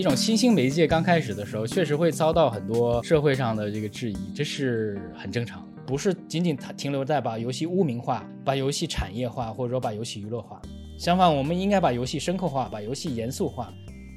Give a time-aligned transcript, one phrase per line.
[0.00, 10.58] 一种新兴媒介刚开始的时候，确实会遭到很多社会上的这个质疑，这是很正常，不是仅仅停留在把游戏污名化、把游戏产业化，或者说把游戏娱乐化。
[10.98, 13.70] 相反，我们应该把游戏深刻化，把游戏严肃化。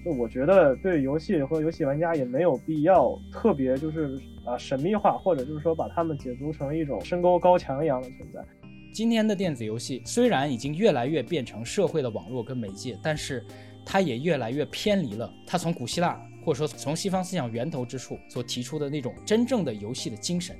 [0.05, 8.39] 就我觉得，对游戏和游戏玩家也没有必要特别就是啊神秘化，或者就是说把他们解读成一种深沟高墙一样的存在。
[8.93, 13.43] 今天的电子游戏虽然已经越来越变成社会的网络跟媒介，但是
[13.85, 20.55] 它也越来越偏离了它从古希腊或者说从西方思想源头之处所提出的那种真正的游戏的精神。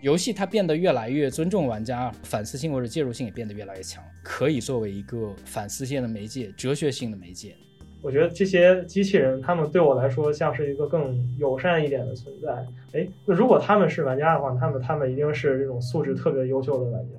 [0.00, 7.56] 游戏它变得越来越尊重玩家，反思性或者介入性也变得越来越强，可以作为一个反思性的媒介、哲学性的媒介。
[8.02, 12.52] 我觉得这些机器人，他们对我来说像是一个更友善一点的存在。
[12.92, 17.14] 哎，那如果他们是玩家的话，他们他们一定是这种素质特别优秀的玩家。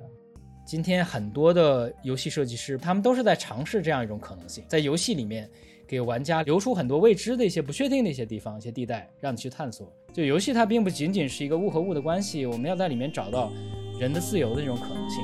[0.66, 5.48] 今天很多的游戏设计师，他们都是在尝试这样一种可能性，在游戏里面
[5.86, 9.88] 给玩家留出很多未知的一些不确定的一些地方、一些地带，让你去探索。
[10.12, 13.52] 就游戏它并不仅仅是一个物和物的关系，我们要在里面找到
[14.00, 15.20] 人的自由的这种可能性。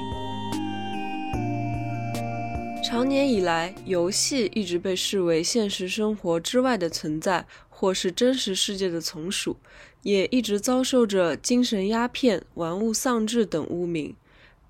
[2.84, 9.56] 长年以来，游戏一直被视为现实生活之外的存在，或是真实世界的从属，
[10.04, 14.14] 也一直遭受着精神鸦片、玩物丧志等污名。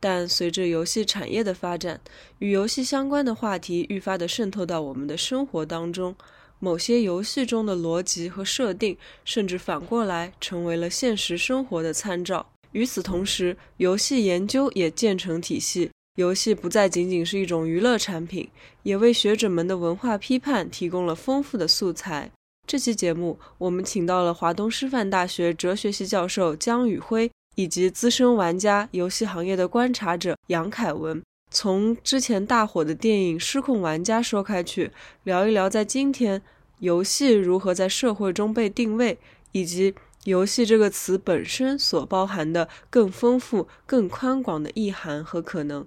[0.02, 2.00] 但随着游戏产业的发展，
[2.40, 6.16] 与游戏相关的话题愈发的渗透到我们的生活当中。
[6.58, 12.44] 某些游戏中的逻辑和设定，甚至反过来成为了现实生活的参照。
[12.72, 18.48] 与此同时，游戏研究也渐成体系，游戏不再仅仅是一种娱乐产品，
[18.82, 22.30] 也为学者们的文化批判提供了丰富的素材。
[22.66, 31.22] 这期节目，我们请到了华东师范大学哲学系教授姜宇辉，以及资深玩家、游戏行业的观察者杨凯文。
[31.50, 34.90] 从之前大火的电影《失控玩家》说开去，
[35.24, 36.40] 聊一聊在今天
[36.78, 39.18] 游戏如何在社会中被定位，
[39.52, 45.86] 以及游戏这个词本身所包含的更丰富、更宽广的意涵和可能。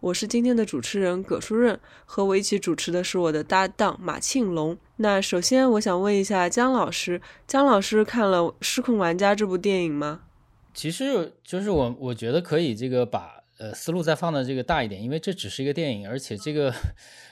[0.00, 4.76] 我是今天的主持人葛书润，和我一起主持的是我的搭档马庆龙。
[4.96, 10.22] 那首先我想问一下姜老师，姜老师看了《失控玩家》这部电影吗？
[10.76, 13.42] 其实就是我，我觉得可以这个把。
[13.58, 16.70] 呃，思路再放的这个大一点，因为这只是一个电影，而且这个，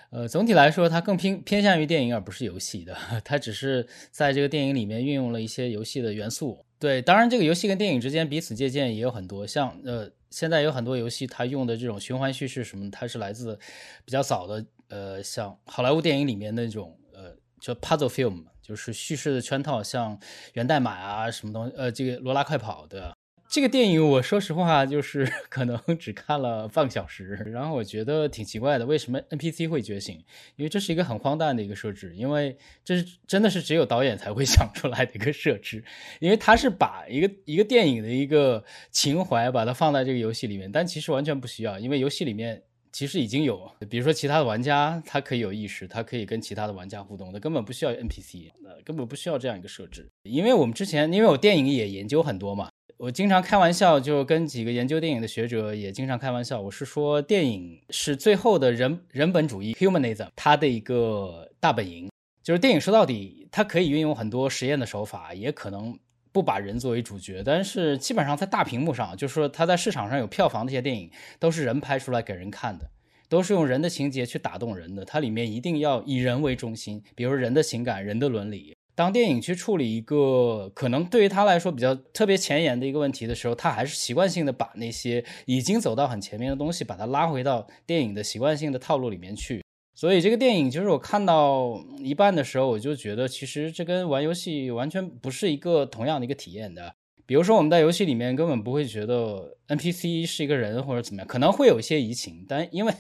[0.09, 6.65] 呃，总体来说它更偏偏向于电影而不是游戏的， 它只是在这个电影里面运用了一些游戏的元素。
[6.79, 13.59] 对，当然这个游戏跟电影之间彼此借鉴也有很多，像呃，现在有很多游戏它用的这种循环叙事什么，它是来自
[14.07, 20.19] 比较早的，呃，像好莱坞电影里面那种呃叫 puzzle film，就是叙事的圈套，像
[20.55, 23.14] 源代码啊什么东西，呃，这个罗拉快跑的。
[23.55, 30.17] 这个电影，我说实话，就是 可能只看了半个小时，然后我觉得挺奇怪的，为什么 NPC 会觉醒？
[30.57, 35.85] 因为这是一个很荒诞的一个设置，因为这是真的是只有导演才会 想出来的一个设置，
[36.19, 42.61] 因为他是把一个一个电影的一个情怀把它放在这个游戏里面，但其实完全不需要，因为游戏里面
[42.91, 52.69] 其实已经有，比如说其他的玩家，他可以有意识，他可以跟其他的玩家互动，他根本不需要 NPC，呃，根本不需要这样一个设置，因为我们之前因为我电影也研究很多嘛。
[52.97, 56.61] 我经常开玩笑，就跟几个研究电影的学者也经常开玩笑。
[56.61, 62.09] 我是说，电影是最后的人人本主义 （humanism） 它的一个大本营。
[62.43, 65.99] 就是电影说到底，它可以运用很多实验的手法，也可能
[66.31, 67.43] 不把人作为主角。
[67.45, 72.89] 但是基本上在大屏幕上，就是说它在市场上有票房那些电影，都是人拍出来给人看的，
[73.29, 75.05] 都是用人的情节去打动人的。
[75.05, 78.77] 它里面一定要以人为中心，比如人的情感、人的伦理。
[78.95, 89.63] 当电影去处理一个可能对于他来说比较特别前沿的一个问题的时候，他还是习惯性的把那些已经走到很前面的东西，把它拉回到电影的习惯性的套路里面去。
[89.97, 96.95] 所以这个电影就是我看到一半的时候，我就觉得其实这跟玩游戏完全不是一个同样的一个体验的。
[97.27, 102.93] 比如说我们在游戏里面根本不会觉得 NPC 是一个人或者怎么样，可能会有一些移情，但因为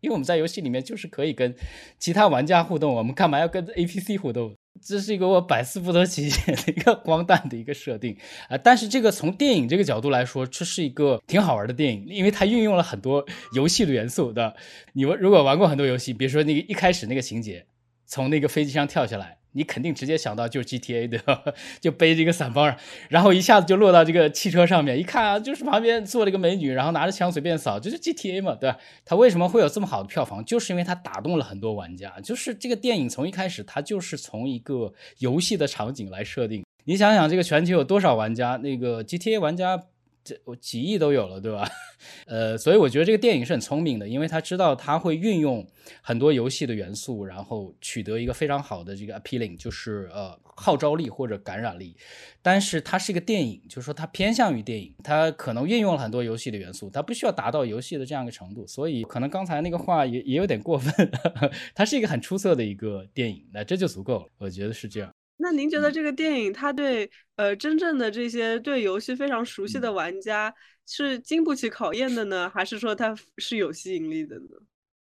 [0.00, 1.54] 因为我们在游戏里面就是可以跟
[1.98, 4.54] 其他玩家互动，我们干嘛要跟 APC 互动？
[4.82, 8.16] 这是一个我百思不得其解的一个荒诞的一个设定
[8.48, 8.58] 啊！
[8.58, 14.54] 但是这个从电影这个角度来说，这是一个挺好玩的电影，因为它运用了很多游戏的元素的。
[14.92, 17.64] 你们如果玩过很多游戏，比如说那个一开始那个情节，
[18.06, 19.37] 从那个飞机上跳下来。
[19.52, 22.70] 你肯定直接想到就是 GTA 的， 就背着一个伞包，
[23.08, 28.78] 然后一下子就落到这个汽车上面，一看啊，就是旁边坐了一个美女，然后拿着枪随便扫，就是 GTA 嘛，对吧？
[29.04, 30.44] 它为什么会有这么好的票房？
[30.44, 32.12] 就是因为它打动了很多玩家。
[32.22, 36.64] 就是这个电影从一开始，它就是从一个游戏的场景来设定。
[36.84, 38.56] 你想想，这个全球有多少玩家？
[38.62, 39.82] 那个 GTA 玩家
[40.28, 41.66] 这我几亿都有了，对吧？
[42.26, 45.66] 呃，所以我觉得这个电影是很聪明的，因为他知道他会运用
[46.02, 51.96] 很多游戏的元素，然后取得一个非常好的这个 appealing，就是呃号召力或者感染力。
[52.42, 58.66] 但是它是一个电影，就是说它偏向于电影，它可能运用了很多游戏的元素，它不需要达到游戏的这样一个程度。
[58.66, 61.10] 所以可能刚才那个话也也有点过分。
[61.74, 65.10] 它是一个很出色的一个电影，那这就足够了，我觉得是这样。
[65.38, 70.54] 那您觉得这个电影它对呃真正的这些对游戏非常熟悉的玩家
[70.86, 74.48] 是经不起考验的呢，还是说它是有吸引力的呢？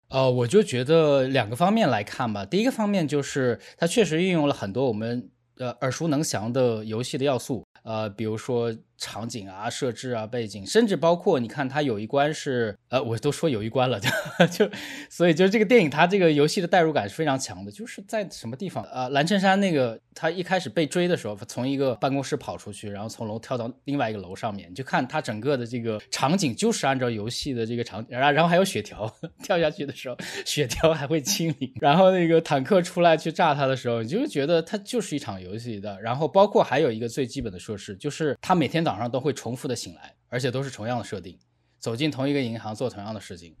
[0.08, 2.44] 呃，我就觉得两个方面来看吧。
[2.44, 8.76] 第一个方面就是它确实运用了很多我们呃耳熟能详的游戏的要素，呃，比如说。
[8.98, 14.10] 场景啊，设置啊，背景，甚至包括你看，它有一关是，呃，我都说有一关了，就
[14.50, 14.70] 就，
[15.08, 29.08] 所以就是这个电影，它这个游戏的代入感是非常强的，就是在什么地方，呃，蓝衬衫那个他一开始被追的时候，从一个办公室跑出去，然后从楼跳到另外一个楼上面，就看他整个的这个场景就是按照游戏的这个场景，然然后还有血条，
[29.44, 38.87] 跳下去的时候血条还会清零，然后那个坦克出来去炸他的时候，你就觉得它就是一场游戏的，然后包括还有一个最基本的设施，就是他每天。
[38.88, 41.38] 早上都会重复的醒来，而且都是同样的设定，
[41.78, 43.54] 走进同一个银行做同样的事情，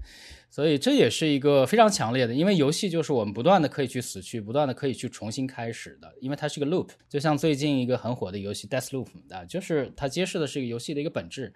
[0.48, 2.32] 所以这也是一个非常强烈的。
[2.32, 11.52] 因为游戏就是我们不断的可以去死去，不断的可以去重新开始的，因为它是个 loop，就像最近一个很火的游戏 Death Loop 啊，就是它揭示的是一个游戏的一个本质，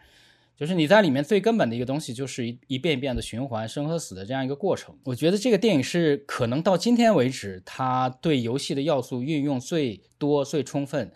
[0.55, 4.95] 就是你在里面最根本的一个东西就是一一遍一遍的循环生和死的这样一个过程。
[5.05, 11.11] 我觉得这个电影是可能到今天为止，它对游戏的要素运用最多、最充分。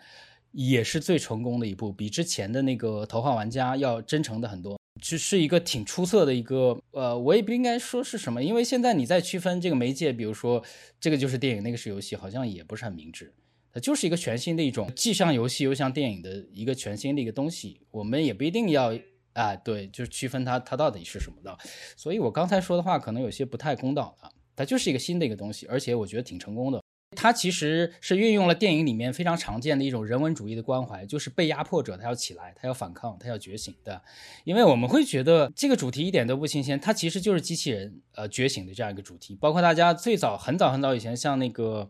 [0.57, 6.75] 也是最成功的一部，比之前的那个《头号玩家》要真诚的很多，这是一个挺出色的一个。
[6.93, 10.63] 呃，我也不应该说是什么，因为现在你在区分这个媒介，比如说
[10.99, 13.31] 这个就是电影，那个是游戏，好像也不是很明智。
[13.71, 17.79] 它就是一个全新的一种，既像游戏又像电影的一个全新的一个东西。
[17.91, 18.97] 我们也不一定要
[19.33, 21.55] 啊，对，就是区分它它到底是什么的。
[21.95, 26.81] 所以我刚才说的话可能有些不太公道啊，它就是一个新的一个东西，而且我觉得挺成功的。
[27.15, 34.01] 它其实是运用了电影里面非常常见的一种人文主义的关怀，就是被压迫者他要起来，他要反抗，他要觉醒的。
[34.43, 39.35] 因为我们会觉得这个主题一点都不新鲜，它其实就是机器人呃觉醒的这样一个主题。
[39.39, 41.89] 包括大家最早很早很早以前，像那个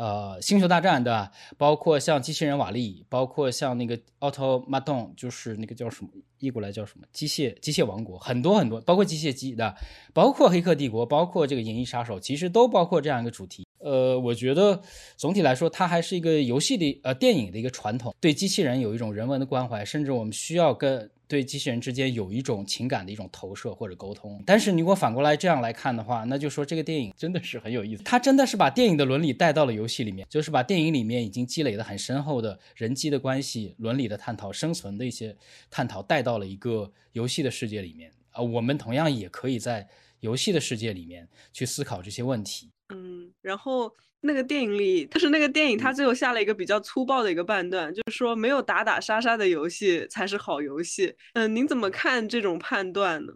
[0.00, 9.76] 呃星球大战的，包括像机器人瓦力，包括像那个 Automaton，就是那个叫什么译过来叫什么机械机械王国，很多很多，包括机械机的，
[10.14, 13.66] 包括黑客帝国，包括这个银翼杀手，其实都包括这样一个主题。
[13.78, 14.80] 呃，我觉得
[15.16, 24.42] 总体来说，它还是一个游戏的呃电影的一个传统，对机器人有一种人文的关怀，甚至我们需要跟对机器人之间有一种情感的一种投射或者沟通。
[24.44, 35.36] 但是你，如果反过来这样来看的话，那就说这个电影真的是很有意思，它真的是把电影的伦理带到了游戏里面，就是把电影里面已经积累的很深厚的人机的关系、伦理的探讨、生存的一些
[35.70, 38.42] 探讨带到了一个游戏的世界里面啊。
[38.42, 39.88] 我们同样也可以在
[40.18, 42.70] 游戏的世界里面去思考这些问题。
[42.92, 51.14] 嗯，然后那个电影里，但是那个电影他最后下了一个比较粗暴的一个判断，就是说没有打打杀杀的游戏才是好游戏。
[51.34, 53.32] 嗯，您怎么看这种判断呢？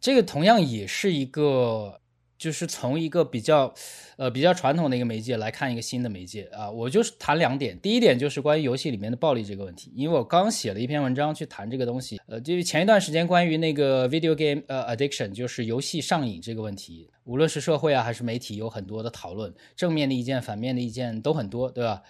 [0.00, 2.00] 这个同样也是一个。
[2.38, 3.72] 就是从一个比较，
[4.16, 7.78] 呃，比较传统的一个媒介来看一个新的媒介啊，我就是谈两点。
[7.80, 12.20] 第一点就是关于游戏里面的暴力这个问题，因为我刚写了一篇文章去谈这个东西。
[12.26, 22.02] 呃，就是前一段时间关于那个 video game 呃 addiction，就是游戏上瘾这个问题，无论是社会啊还是媒体有很多的讨论，正面的意见、反面的意见都很多，对吧？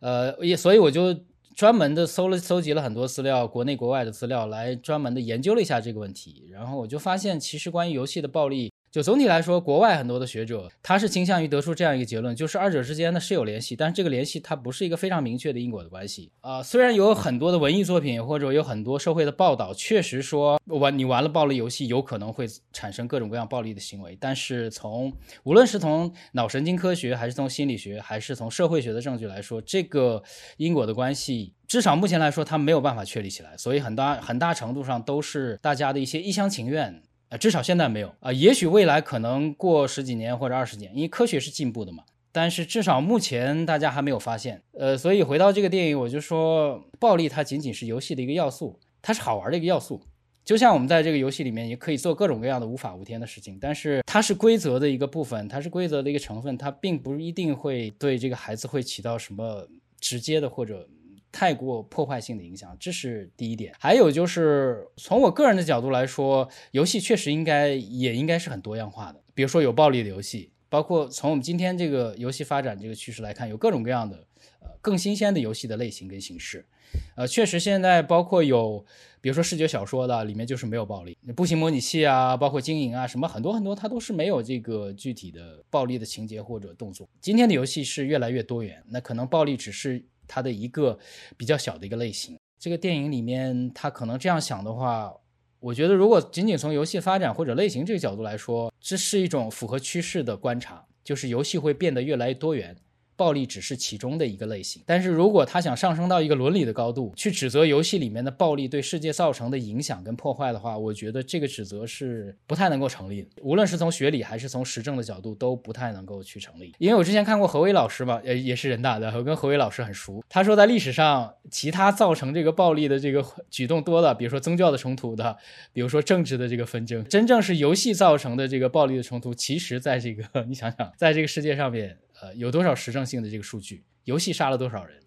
[0.00, 1.14] 呃，也所以我就
[1.54, 6.48] 专门的搜了搜集了很多资料，国内国外的资料，来专门的研究了一下这个问题。
[6.50, 8.69] 然后我就发现，其实关于游戏的暴力。
[8.90, 16.60] 就总体来说，国外很多的学者，他是倾向于得出这样一个结论，就是二者之间呢是有联系，但是这个联系它不是一个非常明确的因果的关系啊。
[16.60, 25.12] 虽然有很多的文艺作品或者有很多社会的报道，确实说玩你玩了暴力游戏有可能会产生各种各样暴力的行为，但是从
[25.44, 30.20] 无论是从脑神经科学，还是从心理学，还是从社会学的证据来说，这个
[30.56, 37.00] 因果的关系，至少目前来说，它没有办法确立起来，所以很大很大程度上都是大家的一些一厢情愿。
[37.30, 42.04] 啊，至少现在没有啊，也许未来可能过十几年或者二十年，因为科学是进步的嘛。
[42.32, 44.62] 但是至少目前大家还没有发现。
[44.72, 50.00] 呃，所以回到这个电影，我就说，暴力它仅仅是游戏的一个要素，它是好玩的一个要素。
[50.44, 59.68] 就像我们在这个游戏里面也可以做各种各样的无法无天的事情，但是它是规则的一个部分，它是规则的一个成分，它并不一定会对这个孩子会起到什么
[60.00, 60.88] 直接的或者。
[61.32, 63.72] 太过破坏性的影响，这是第一点。
[63.78, 69.22] 还有就是从我个人的角度来说，游戏确实应该也应该是很多样化的。
[69.34, 74.26] 比如说有暴力的游戏，包括从我们今天这个游戏发展这个趋势来看，有各种各样的
[74.60, 76.66] 呃更新鲜的游戏的类型跟形式。
[77.14, 78.84] 呃，确实现在包括有，
[79.20, 87.08] 比如说视觉小说的，里面就是没有暴力；步行模拟器啊，包括经营啊，什么很多很多，它都是没有这个具体的暴力的情节或者动作。
[87.20, 90.96] 今天的游戏是越来越多元，那可能暴力只是它的一个
[91.36, 92.38] 比较小的一个类型。
[92.60, 95.12] 这个电影里面，他可能这样想的话。
[95.58, 102.74] 我觉得，如果仅仅从游戏发展或者类型这个角度来说，这是一种符合趋势的观察，就是游戏会变得越来越多元。
[103.20, 113.28] 暴力只是其中的一个类型，但是如果他想上升到一个伦理的高度，去指责游戏里面的暴力对世界造成的影响跟破坏的话，我觉得这个指责是不太能够成立的。
[113.42, 116.72] 无论是从学理还是从实证的角度，都不太能够去成立。
[116.78, 120.24] 因为我之前看过何伟老师嘛，呃，也是人大的，我跟何伟老师很熟。
[120.26, 125.36] 他说，在历史上，其他造成这个暴力的这个举动多了，比如说宗教的冲突的，
[125.74, 131.98] 比如说政治的这个纷争，真正是游戏造成的这个暴力的冲突，其实在这个 你想想，在这个世界上面。
[132.20, 133.84] 呃，有多少实证性的这个数据？
[134.04, 134.98] 游戏杀了多少人？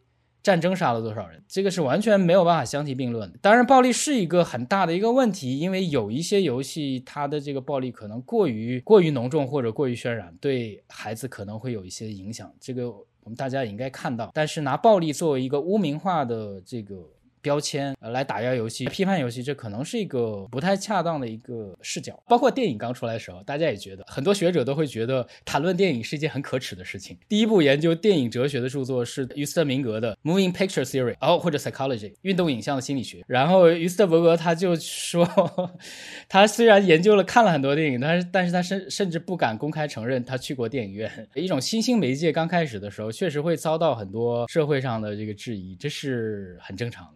[0.41, 1.41] 战争杀了多少人？
[1.47, 3.39] 这个是完全没有办法相提并论的。
[3.41, 12.53] 当然，暴力是一个很大的一个问题，因为有一些游戏它的这个暴力可能过于过于浓重或者过于渲染，对孩子可能会有一些影响。
[12.59, 14.31] 这个我们大家也应该看到。
[14.33, 17.09] 但是拿暴力作为一个污名化的这个。
[17.43, 22.17] 标签来打压游戏、批判游戏，这可能是一个不太恰当的一个视角。
[22.27, 27.17] 包括电影刚出来的时候，大家也觉得很多学者都会觉得谈论电影是一件很可耻的事情。
[27.27, 33.21] 第一部研究电影哲学的著作是于斯特明格的《Moving Picture Theory》，哦或者 Psychology 运动影像的心理学。
[33.27, 35.27] 然后于斯特伯格他就说，
[36.29, 41.11] 他虽然研究了看了很多电影，但是但是他甚甚至不敢公开承认他去过电影院。
[41.35, 47.13] 一种新兴媒介刚开始的时候，确实会遭到很多社会上的这个质疑，这是很正常的。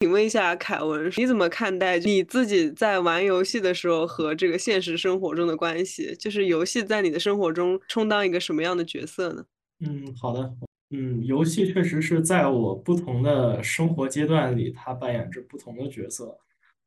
[0.00, 6.14] 请问一下凯文，你怎么看待你自己在玩游戏的时候和这个现实生活中的关系？
[6.16, 9.42] 就是游戏在你的生活中充当一个什么样的角色呢？
[9.80, 10.52] 嗯，好的，
[10.90, 16.36] 嗯，游戏确实是在我不同的生活阶段里，它扮演着不同的角色。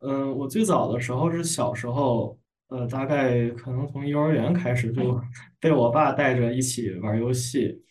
[0.02, 2.38] 嗯，我最早的时候是小时候，
[2.68, 5.20] 呃，大概可能从幼儿园开始就
[5.60, 7.82] 被我爸带着一起玩游戏。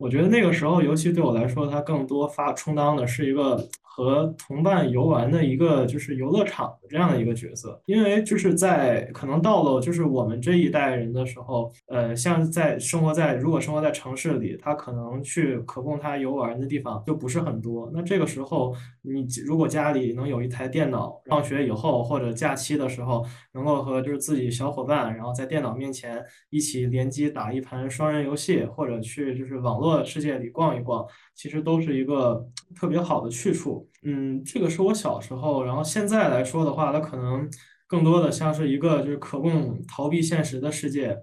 [0.00, 3.68] 我觉得那个时候游戏对我来说，它更多发充当的是一个。
[3.96, 17.88] 和同伴游玩的一个就是游乐场的这样的一个角色，因为就是在可能到了就是我们这一代人的时候，呃，像在生活在如果生活在城市里，他可能去可供他游玩的地方就不是很多。
[17.94, 26.20] 那这个时候，你如果家里能有一台电脑，放学以后或者假期的时候，能够和就是自己小伙伴，然后在电脑面前
[26.50, 31.06] 一起联机打一盘双人游戏，或者去就是网络世界里逛一逛。
[31.34, 37.48] 其实都是一个特别好的去处，嗯，这个是我小时候，然后现在来说的话，它可能
[37.86, 41.16] 更多的像是一个就是可供逃避现实的世界。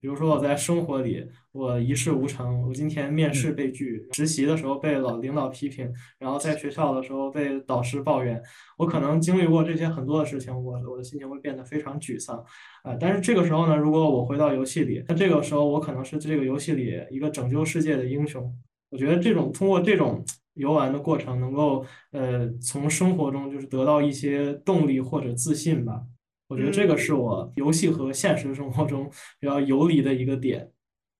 [0.00, 8.38] 比如说我在生活里，我一事无成，我今天面试被拒，实习的时候被老领导批评，然后在学校的时候被导师抱怨，
[8.76, 12.36] 我可能经历过这些很多的事情，我我的心情会变得非常沮丧，
[12.82, 18.54] 啊，但是这个时候呢，如果我回到游戏里，那这个时候我可能是这个游戏里一个拯救世界的英雄。
[18.94, 20.24] 我觉得这种通过这种
[20.54, 26.00] 游玩的过程，能够呃从生活中就是得到一些动力或者自信吧。
[26.46, 29.10] 我觉得这个是我游戏和现实生活中
[29.40, 30.70] 比较游离的一个点。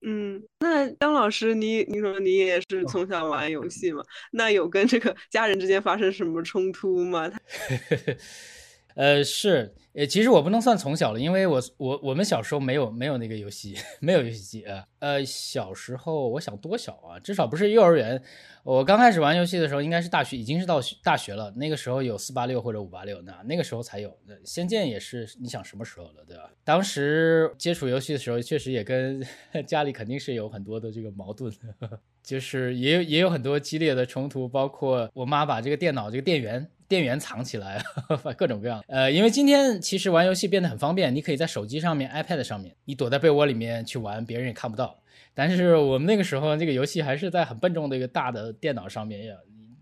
[0.06, 4.04] 嗯，那张老师，你你说你也是从小玩游戏嘛？
[4.30, 7.28] 那有跟这个家人之间发生什么冲突吗？
[8.94, 9.74] 呃，是。
[9.94, 14.84] 呃，其实我不能算从小了，因为我我我们小时候没有没有那个游戏， 没有游戏机啊。
[14.98, 18.20] 呃，小时候我想多小啊，至少不是幼儿园。
[18.64, 21.48] 我刚开始玩游戏的时候，应该是大学，已经是到大学了。
[21.52, 24.18] 那个时候有四八六或者五八六，那那个时候才有。
[24.44, 26.50] 仙剑也是，你想什么时候了，对吧？
[26.64, 29.24] 当时接触游戏的时候，确实也跟
[29.64, 31.52] 家里肯定是有很多的这个矛盾，
[32.20, 36.68] 就是也有也有很多激烈的冲突，包括我妈把这个电脑这个电源。
[36.88, 37.82] 电源藏起来，
[38.36, 38.82] 各种各样。
[38.88, 44.98] 呃，因为今天其实玩游戏变得很方便，你可以在手机上面、iPad 上面，你躲在被窝里面去玩，别人也看不到。
[45.34, 49.36] 但是我们那个时候，这个游戏还是在很笨重的一个大的电脑上面，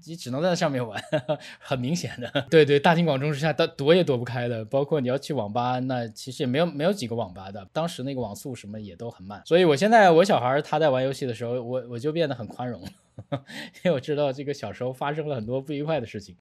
[0.04, 1.00] 你只能在上面玩，
[1.60, 2.28] 很明显的。
[2.50, 4.64] 对对，大庭广众之下，躲也躲不开的。
[4.64, 9.42] 包括你要去网吧，那其实也没有没有几个网吧的，当时那个网速什么也都很慢。
[9.44, 16.36] 所以我现在我小孩他在玩游戏的时候，我我就变得很宽容，因为我知道这个小时候发生了很多不愉快的事情。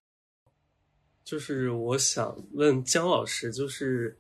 [1.24, 4.18] 就是我想问姜老师，就是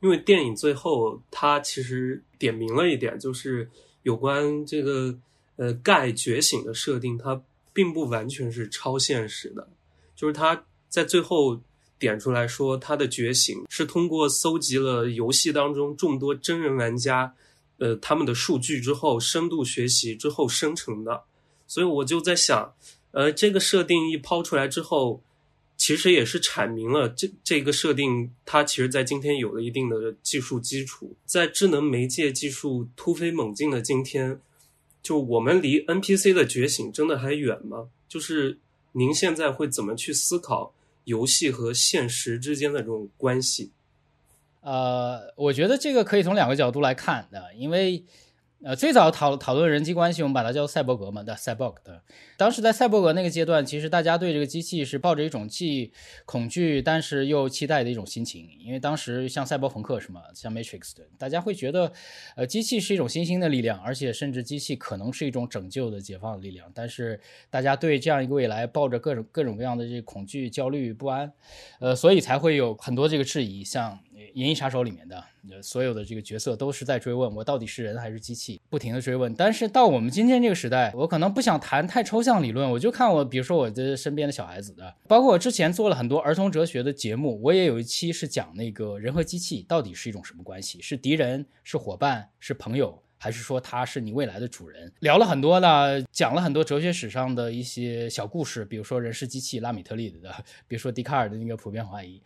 [0.00, 3.68] 因为电影最后他其实点明了一点，就是
[4.02, 5.16] 有关这个
[5.56, 9.68] 呃盖觉醒的设定，它并不完全是超现实的，
[10.14, 11.60] 就是他在最后
[11.98, 17.34] 点出来说，它的觉醒是通过搜集了游戏当中众多真人玩家，
[17.78, 21.24] 呃，他们的数据之后，深度学习之后生成的。
[21.66, 22.74] 所以我就在想，
[23.12, 25.22] 呃，这个设定一抛出来之后，
[25.84, 31.14] 其实也是阐明了这这个设定它其实在今天有了一定的技术基础。
[31.26, 34.40] 在智能媒介技术突飞猛进的今天，
[35.02, 37.90] 就我们离 NPC 的觉醒真的还远吗？
[38.08, 38.56] 就是
[38.92, 40.72] 您现在会怎么去思考
[41.04, 43.70] 游戏和现实之间的这种关系？
[44.62, 48.02] 呃，我觉得这个可以从两个角度来看的，因为。
[48.64, 52.00] 呃，最早讨讨论人际关系，我们把它叫赛博格嘛，的赛博格的。
[52.38, 55.92] 当时在赛博格那个阶段，其实大家对这个机器是抱着一种既
[56.24, 61.92] 恐惧但是又期待的一种心情，因为当时像赛博朋克什么，像 Matrix 的，大家会觉得，
[62.36, 66.66] 呃，机器是一种新兴的力量，而且甚至机器可能是一种拯救的、解放的力量。
[66.74, 71.30] 但是大家对这样一个未来抱着各种各种各样的这恐惧、焦虑、不安，
[71.80, 74.00] 呃，所以才会有很多这个质疑，像。
[74.32, 75.22] 《银翼杀手》里面的
[75.62, 79.34] 所有的这个角色都是在追问我到底是人还是机器，不停的追问。
[79.34, 93.03] 但是到我们今天这个时代，我可能不想谈太抽象理论，我就看我，比如说我的身边的小孩子的，包括我之前做了很多儿童哲学的节目，我也有一期是讲那个人和机器到底是一种什么关系，是敌人，是伙伴，是朋友。
[93.18, 94.92] 还是说他是你未来的主人？
[95.00, 100.30] 聊了很多呢，讲了很多哲学史上的一些小故事，比如说人是机器、拉米特利的，
[100.66, 102.22] 比如说笛卡尔的那个普遍怀疑。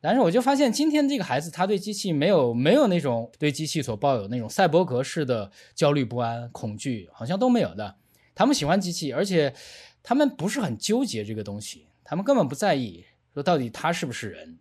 [0.00, 7.96] 但是我就发现，今天这个孩子他对机器没有没有那种对机器所抱有那种赛博格式的焦虑不安、恐惧，好像都没有的。
[8.34, 9.54] 他们喜欢机器，而且
[10.02, 14.58] 他们不是很纠结这个东西，他们根本不在意说到底他是不是人，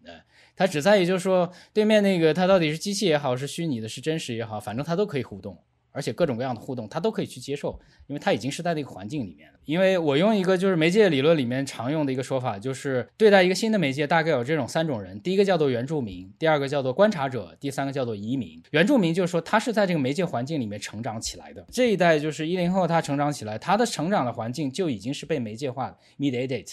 [0.56, 5.58] 他只在意就是说对面那个他到底是机器也好，是虚拟的，是真实也好，反正他都可以互动。
[5.96, 9.60] 而且各种各样的互动，他都可以去接受，因为他已经是在那个环境里面了。
[9.66, 18.60] 因为我用一个就是媒介理论里面常用的一个说法，就是对待一个新的媒介，大概有这种三种人：第一个叫做原住民，第二个叫做观察者，第三个叫做移民。
[18.72, 21.64] 原住民就是说他是在这个媒介环境里面成长起来的。
[21.70, 26.68] 这一代就是一零后，他成长起来，他的成长的环境就已经是被媒介化的，mediated，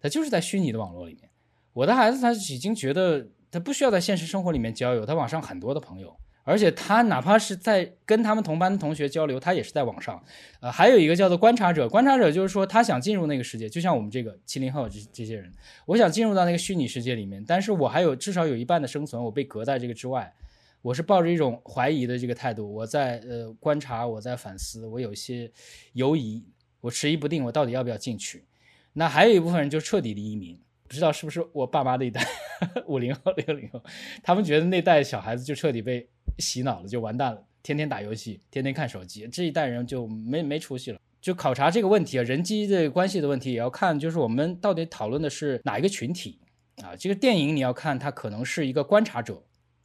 [0.00, 1.30] 他就是在虚拟的网络里面。
[1.74, 6.16] 我的孩子他已经觉得他不需要在现实生活里面交友，他网上很多的朋友。
[6.46, 10.22] 而且他哪怕是在跟他们同班的同学交流，他也是在网上。
[10.60, 15.50] 呃，还有一个叫做观察者，观察者就是说他想进入那个世界，就像我们这个七零后这这些人，
[15.86, 20.34] 我想进入到那个虚拟世界里面，但是我还有至少有一半的生存，我被隔在这个之外，
[20.82, 25.50] 我是抱着一种怀疑的这个态度，我在呃观察，我在反思，我有一些
[25.94, 26.44] 犹疑，
[26.82, 28.44] 我迟疑不定，我到底要不要进去？
[28.92, 30.60] 那还有一部分人就彻底的移民。
[30.94, 32.24] 不知道是不是我爸妈那一代，
[32.86, 33.82] 五零后、 六零后，
[34.22, 40.98] 他们觉得那代小孩子就彻底被洗脑了，就完蛋了，天天打游戏，天天看手机，这一代人就没没出息了。
[41.20, 46.38] 就考察这个问题啊，人机的关系的问题，也要看就是我们到底讨论的是哪一个群体
[46.80, 46.94] 啊？
[46.96, 49.42] 这个电影你要看，它可能是一个观察者，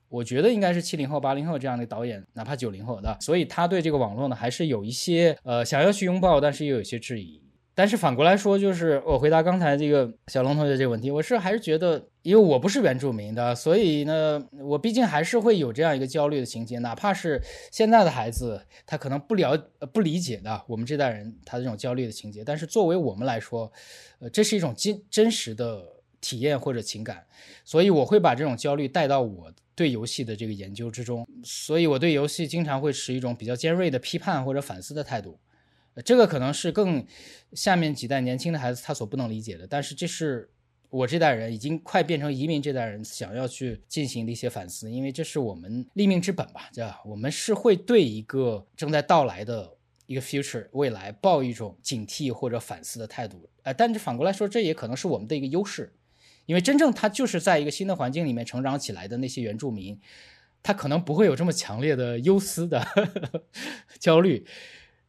[0.10, 7.41] 我觉得应该是七零后、八零后这样的导演，哪怕九零后的，所以他对这个网络呢，还是有一些呃想要去拥抱，但是又有些质疑。
[7.80, 19.58] 但是反过来说，就是我回答刚才这个小龙同学这个问题，我是还是觉得，因为我不是原住民的，所以呢，我毕竟还是会有这样一个焦虑的情节，哪怕是现在的孩子，他可能不了
[19.94, 23.72] 不理解的我们这代人他这种焦虑的情节，但是作为我们来说，
[24.20, 25.82] 呃，这是一种真真实的
[26.20, 27.26] 体验或者情感，
[27.63, 35.39] 所以我会把这种焦虑带到我对游戏的这个研究之中，所以我对游戏经常会持一种比较尖锐的批判或者反思的态度。
[36.01, 37.05] 这个可能是更
[37.53, 40.49] 下面几代年轻的孩子他所不能理解的，但是这是
[40.89, 46.99] 我这代人已经快变成移民这代人想要去进行的一些反思，因为这是我们立命之本吧，对吧？
[47.05, 49.71] 我们是会对一个正在到来的
[50.07, 55.93] 一个 future 未来抱一种警惕或者反思的态度，呃，但是反过来说，这也可能是我们的一个优势，
[56.47, 59.99] 因为真正他就是在一个新的环境里面成长起来的那些原住民，
[60.63, 62.83] 他可能不会有这么强烈的 忧思的
[63.99, 64.45] 焦虑。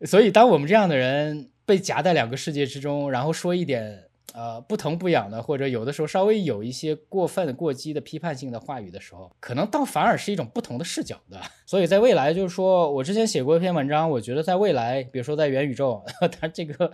[0.07, 11.41] 所以，当我们这样的人被夹在两个世界之中，然后说一点呃不疼不痒的，或者有的时候稍微有一些过分过激的批判性的话语的时候，可能倒反而是一种不同的视角的。
[11.67, 16.03] 所以在未来，就是说我之前写过一篇文章，我觉得在未来，比如说在元宇宙，
[16.41, 16.91] 它这个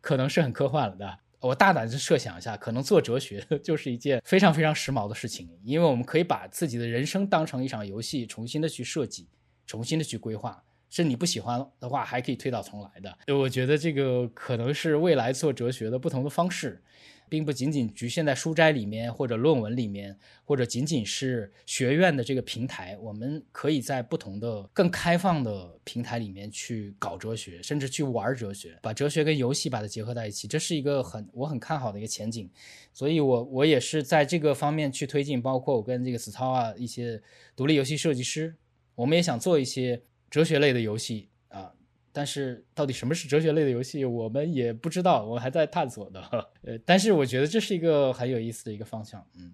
[0.00, 1.18] 可能是很科幻了的。
[1.40, 9.28] 我大胆的设想一下，可能做哲学 就是一件非常非常时髦的事情，因为我们可以把自己的人生当成一场游戏，重新的去设计，
[9.66, 10.62] 重新的去规划。
[10.90, 13.34] 是你不喜欢的话，还可以推倒重来的。
[13.34, 16.82] 我觉得这个可能是未来做哲学的不同的方式。
[17.28, 22.96] 并不仅仅局限在书斋里面或者论文里面，或者仅仅是学院的这个平台。
[22.98, 32.48] 我们可以在不同的、更开放的平台里面去搞哲学，甚至去玩哲学，把哲学跟游戏把它结合在一起，这是一个很我很看好的一个前景。
[32.92, 37.20] 所以，我我也是在这个方面去推进，包括我跟这个子操啊一些
[37.56, 38.54] 独立游戏设计师，
[38.94, 41.72] 我们也想做一些哲学类的游戏啊。
[42.12, 46.20] 但是到底什么是哲学类的游戏，我们也不知道，我们还在探索的。
[46.64, 49.22] 呃，但是我觉得这是一个很有意思的一个方向。
[49.36, 49.52] 嗯，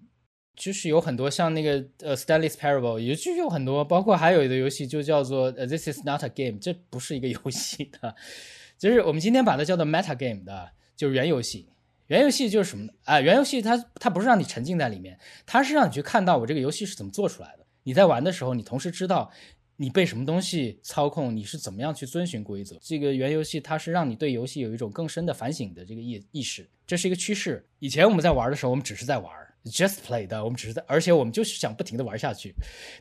[0.55, 8.15] 就是有很多像那个呃 Stanley's Parable，也就有很多，包括还有一个游戏就叫做呃 This is not a game，这不是一个游戏的，
[8.79, 11.67] 就是我们今天把它叫做 Meta Game 的，就是原游戏。
[12.07, 12.93] 原游戏就是什么呢？
[13.03, 17.65] 啊，原游戏它它不是让你沉浸在里面，它是让你去看到我这个游戏是怎么做出来的。
[17.83, 19.29] 你在玩的时候，你同时知道。
[19.75, 21.35] 你被什么东西操控？
[21.35, 22.77] 你是怎么样去遵循规则？
[22.81, 27.65] 这个原游戏它是让你对游戏有一种更深的反省的这个意意识，这是一个趋势。
[27.79, 29.31] 以前我们在玩的时候，我们只是在玩
[29.65, 32.53] ，just play 的，我们只是在，而且我们就是想不停的玩下去。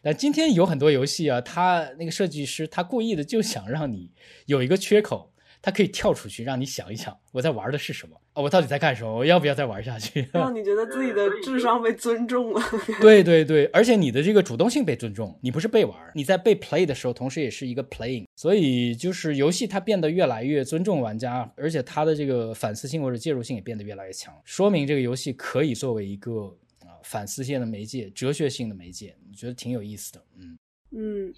[0.03, 4.11] 但今天有很多游戏啊，它那个设计师他故意的就想让你
[4.47, 5.32] 有一个缺口。
[5.63, 8.21] 它可以跳出去，让你想一想，我在玩的是什么？
[8.35, 9.15] 我到底在干什么？
[9.15, 10.29] 我要不要再玩下去？
[10.35, 12.61] 让你觉得自己的智商被尊重了。
[13.01, 18.25] 对对对，而且你的这个主动性被尊重，你不是被玩，你在被 play 的时候，同时也是一个 playing。
[18.35, 30.25] 所以就是游戏它变得越来越尊重玩家，而且它的这个反思性或者介入性也变得越来越强，说明这个游戏可以作为一个啊反思性的媒介、哲学性的媒介，我觉得挺有意思的。
[30.41, 30.59] 嗯
[30.91, 31.35] 嗯。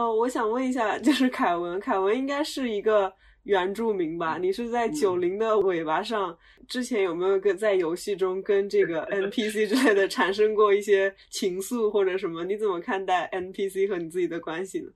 [0.00, 4.38] 哦，我想问一下，就是凯文，凯文应该是一个原住民吧？
[4.38, 6.34] 你是在九零的尾巴上，
[6.66, 12.42] 之前有没有跟在游戏中跟这个 NPC 之类的产生过一些情愫或者什么？
[12.44, 14.90] 你怎么看待 NPC 和你自己的关系呢？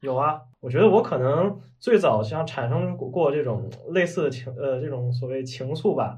[0.00, 6.16] 有啊，我觉得我可能最早像产生过这种类似的情，呃，这种所谓情愫吧。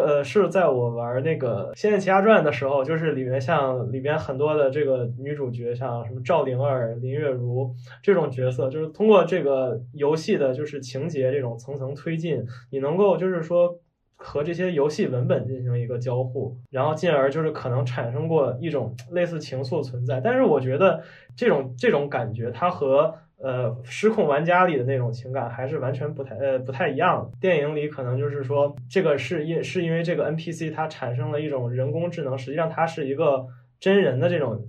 [0.00, 7.70] 呃，是在我玩那个《仙剑奇侠传》的时候，就是里面像里边很多的这个女主角，像什么赵灵儿、林月如
[8.02, 13.78] 这种角色，就是通过这个游戏的，就是情节这种层层推进，你能够就是说
[14.16, 20.20] 和这些游戏文本进行一个交互，然后进而就是可能产生过一种类似情愫存在。
[20.20, 21.02] 但是我觉得
[21.36, 27.30] 这种这种感觉，它和呃，失控玩家里的那种情感还是完全不太呃不太一样的。
[27.40, 33.46] 电影里可能就是说，这个是因是因为这个 NPC 它产生了一种人工智能，实际上它是一个
[33.78, 34.62] 真人的这种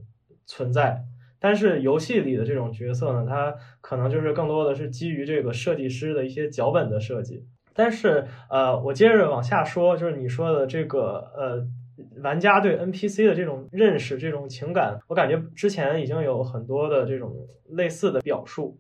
[0.46, 1.04] 存在。
[1.40, 7.46] 但是游戏里的这种角色呢，它可能就是更多的是基于这个设计师的一些脚本的设计。
[7.74, 11.68] 但是呃，我接着往下说，就是你说的这个呃。
[12.24, 17.36] 玩家对 NPC 的这种认识、这种情感，我感觉之前已经有很多的这种
[17.70, 18.78] 类似的表述。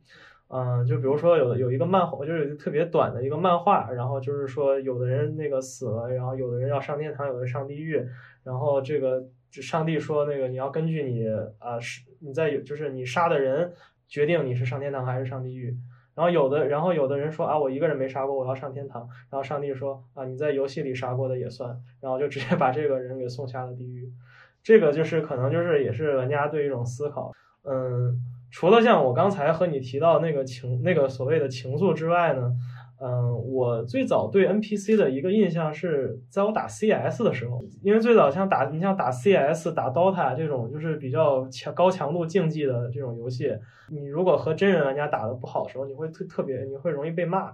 [0.53, 8.05] 嗯，就比如说有有一个漫画，就是特别短的一个漫画，然后就是说有的人那个死了，然后有的人要上天堂，有的上地狱，
[8.43, 11.25] 然后这个上帝说那个你要根据你
[11.57, 13.71] 啊是你在就是你杀的人
[14.09, 15.73] 决定你是上天堂还是上地狱。
[16.21, 19.09] 然后有的，然后有的人说啊，我一个人没杀过，我要上天堂。
[19.31, 21.75] 然后上帝说啊，你在游戏里杀过的也算。
[21.99, 24.07] 然后就直接把这个人给送下了地狱。
[24.61, 27.31] 这个就是可能就是也是玩家对一种思考。
[27.63, 32.53] 嗯，除了像我刚才和你提到那个情那个所谓的情愫之外呢？
[33.03, 43.57] 嗯，我最早对 NPC 的一个印象是在我打 CS 的时候，因为最早像打你像打 CS、打 DOTA 这种就是比较强高强度竞技的这种游戏，
[43.89, 47.51] 你如果和真人玩家打的不好的时候，你会特特别你会容易被骂。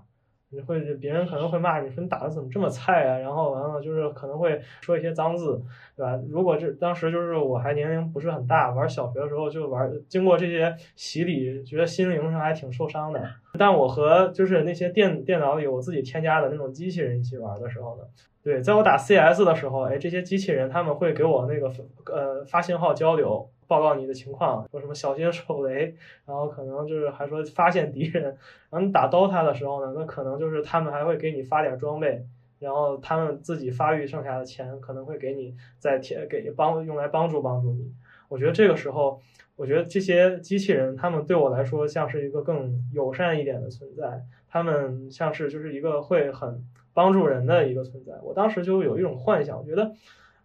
[0.50, 3.18] 你会别人可能会骂你说你打的怎么这么菜啊？
[3.20, 5.62] 然后完了就是可能会说一些脏字，
[5.96, 6.18] 对吧？
[6.30, 13.22] 如果这当时就是我还年龄不是很大，玩小学的时候就玩，经过这些洗礼，觉得心灵上还挺受伤的。
[13.60, 18.04] 但我和就是那些电电脑里我自己添加的那种机器人一起玩的时候呢，
[18.42, 21.68] 对，在我打 CS 的时候，哎，这些机器人他们会给我那个
[22.06, 23.50] 呃发信号交流。
[23.68, 32.26] 报告你的情况，说什么小心手雷，然后可能就是还说发现敌人，然后你打 DOTA 的时候呢，那可能就是他们还会给你发点装备，
[32.60, 37.92] 然后他们自己发育剩下的钱可能会给你再贴给帮用来帮助帮助你。
[38.30, 39.22] 我觉得这个时候，
[39.56, 48.14] 我觉得这些机器人他们对我来说像是一个更友善一点的存在，他们像是就是一个会很帮助人的一个存在。
[48.24, 49.92] 我当时就有一种幻想，我觉得。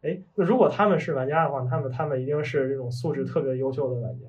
[0.02, 4.26] 哎，那如果他们是玩家的话，他们他们一定是这种素质特别优秀的玩家。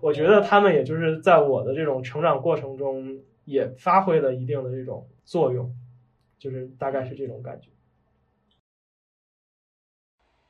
[0.00, 5.74] 我觉得他们也就是在我的这种成长过程中也发挥了一定的这种作用，
[6.38, 7.68] 就是大概是这种感觉。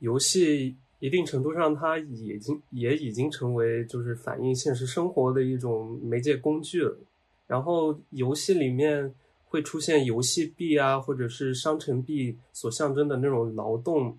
[0.00, 6.98] 游戏一定程度上，它已经也已经成为就是反映现实生活的一种媒介工具了。
[7.46, 9.14] 然后游戏里面
[9.46, 14.18] 会出现游戏币啊，或者是商城币所象征的那种劳动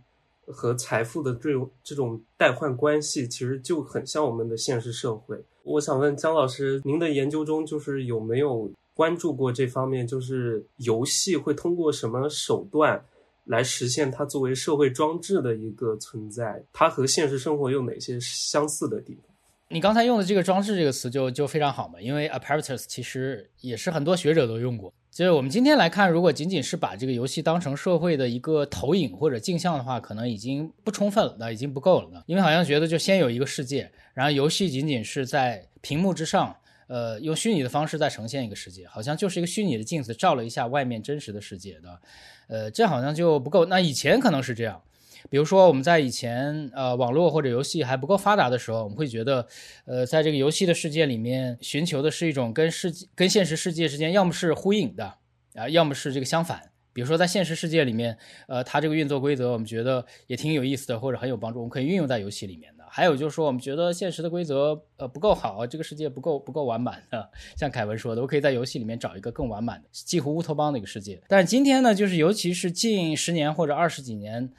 [0.52, 5.38] 和财富的这种这种代换关系，其实就很像我们的现实社会。
[5.64, 10.06] 我想问姜老师，您的研究中就是有没有关注过这方面？
[10.08, 13.04] 就是游戏会通过什么手段
[13.46, 16.64] 来实现它作为社会装置的一个存在？
[16.74, 19.24] 它和现实生活有哪些相似的地方？
[19.72, 24.92] 你刚才用的这个“装置”这个词就就非常好嘛，因为 apparatus 其实也是很多学者都用过。
[25.19, 32.23] 就是我们今天来看，如果仅仅是把这个游戏当成社会的一个投影或者镜像的话，可能已经不充分了，那已经不够了。
[32.25, 36.55] 因为好像觉得就先有一个世界，然后游戏仅仅是在屏幕之上，
[36.88, 41.99] 呃，用虚拟的方式再呈现一个世界，好像就是一个虚拟的镜子照了一下外面真实的世界的，
[42.47, 43.65] 呃，这好像就不够。
[43.65, 44.82] 那以前可能是这样。
[45.30, 49.48] 比如说，我们在以前呃网络或者游戏还不够发达的时候，我们会觉得，
[49.86, 55.13] 呃，在这个游戏的世界里面，寻求的是一种跟世界、跟现实世界之间要么是呼应的
[55.54, 56.72] 啊，要么是这个相反。
[56.92, 62.84] 比如说，在现实世界里面，呃，它这个运作规则我们觉得也挺有意思的，或者很有帮助，我们可以运用在游戏里面的。
[62.89, 71.22] 还有就是说，我们觉得现实的规则呃不够好，这个世界不够不够完满的，像凯文说的，我可以在游戏里面找一个更完满的、几乎乌托邦的一个世界。
[71.28, 74.52] 但是今天呢，就是尤其是近十年或者二十几年。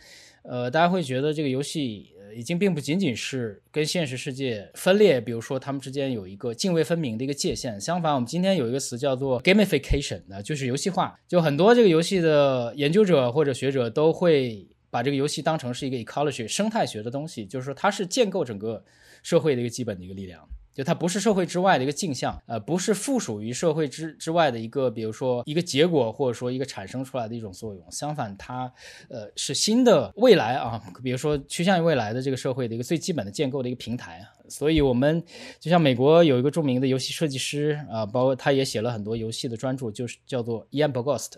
[0.43, 7.81] 呃，大家会觉得这个游戏呃已经并不仅仅是跟现实世界分裂，比如说他们之间有一个泾渭分明的一个界限。
[7.81, 11.19] 相反，我们今天有一个词叫做 gamification，那就是游戏化。
[11.29, 18.83] 就很多这个游戏的研究者或者学者都会把这个游戏当成是一个 ecology 生态学的东西，就是说它是建构整个
[19.23, 20.49] 社会的一个基本的一个力量。
[20.73, 27.85] 就它不是社会之外的一个镜像，呃，不是附属于社会之之外的一个，比如说一个结果，或者说一个产生出来的一种作用。
[27.91, 28.73] 相反，它，
[29.09, 34.27] 呃，是新的未来啊，比如说趋向于未来的这个社会的一个最基本的建构的一个平台。
[34.49, 35.23] 所以，我们
[35.61, 41.35] 就像美国有一个著名的游戏设计师啊，包括他也写了很多游戏的专著，就是叫做 Ian Bogost，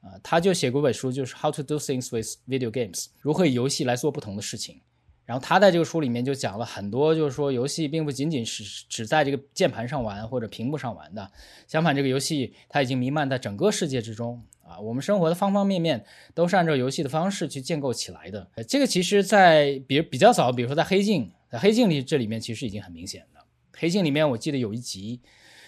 [0.00, 4.80] 啊，他就写过一本书，就是 How to Do Things with Video Games，如何以游戏来做不同的事情。
[5.26, 11.30] 然后他在这个书里面就讲了很多，就是说游戏并不仅仅是只在这个键盘上玩或者屏幕上玩的，
[11.66, 18.48] 相反，这个游戏它已经弥漫在整个世界之中啊，我们生活的方方面面都是按照游戏的方式去建构起来的。
[18.68, 23.40] 这个其实，在比比较早，比如说在《黑镜》，在《黑镜》里这里面其实已经很明显的，
[23.78, 25.20] 《黑镜》里面我记得有一集。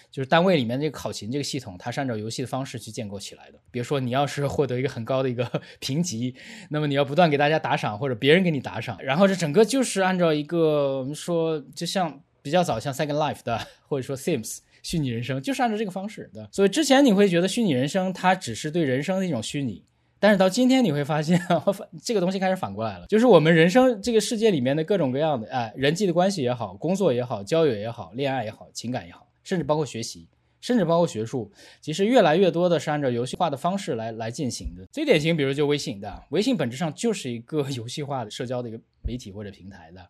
[0.09, 3.59] 就是单位里面这个考勤这个系统，它是按照游戏的方式去建构起来的。
[3.69, 6.33] 比如说，你要是获得一个很高的一个 评级，
[6.69, 8.97] 那么你要不断给大家打赏，或者别人给你打赏。
[9.03, 16.49] 然后这整个就是按照一个我们说，就像比较早像 Second Life 的，或者说 Sims 虚拟人生，就是按照这个方式的。
[16.51, 19.83] 所以之前你会觉得虚拟人生它只是对人生的一种虚拟，
[20.19, 21.39] 但是到今天你会发现，
[22.01, 29.26] 这个东西开始反过来了，就是我们人生这个世界里面的各种各样的哎人际的关系也好，工作也好，交友也好，恋爱也好，情感也好。
[29.47, 30.27] 甚至包括学习，
[30.59, 34.85] 甚至包括学术，其实越来越多的是按照游戏化的方式来来进行的。
[34.91, 40.05] 最典型，比如就微信的，微信本质上就是一个 游戏化的社交的一个媒体或者平台的。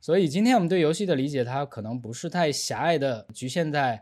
[0.00, 4.00] 所以今天我们对游戏的理解，它可能不是太狭隘的局限在，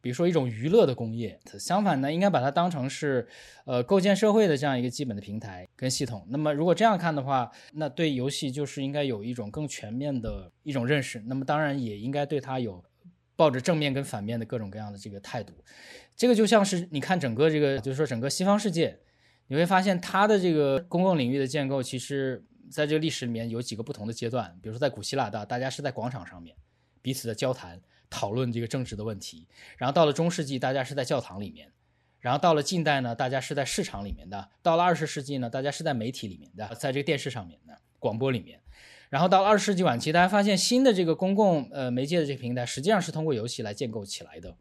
[0.00, 1.36] 比如说一种娱乐的工业。
[1.58, 3.26] 相反呢，应该把它当成是，
[3.64, 6.24] 呃，构建社会的这样一个基本的平台跟系统。
[6.30, 11.20] 那么如果这样看的话，那对游戏就是应该有一种更全面的一种认识。
[11.26, 12.80] 那么当然也应该对它有。
[13.36, 15.52] 抱着正面跟反面的各种各样的这个态度，
[16.16, 19.00] 这个就像是你看整个这个，就是说整个西方世界，
[19.48, 24.56] 你会发现它的这个公共领域的建构，其实在这个历史里面有几个不同的阶段。
[24.62, 26.56] 比如说在古希腊的，大家是在广场上面
[27.02, 31.68] 彼此的交谈讨论这个政治的问题；然后到了中世纪，大家是在教堂里面；
[32.20, 38.60] 然后到了近代呢，大家是在市场里面的；到了二十世纪呢，大家是在媒体里面的，在这个电视上面的广播里面。
[39.14, 44.56] 然后到了二十世纪晚期，大家发现新的这个公共呃媒介的这个平台，实际上是通过游戏来建构起来的，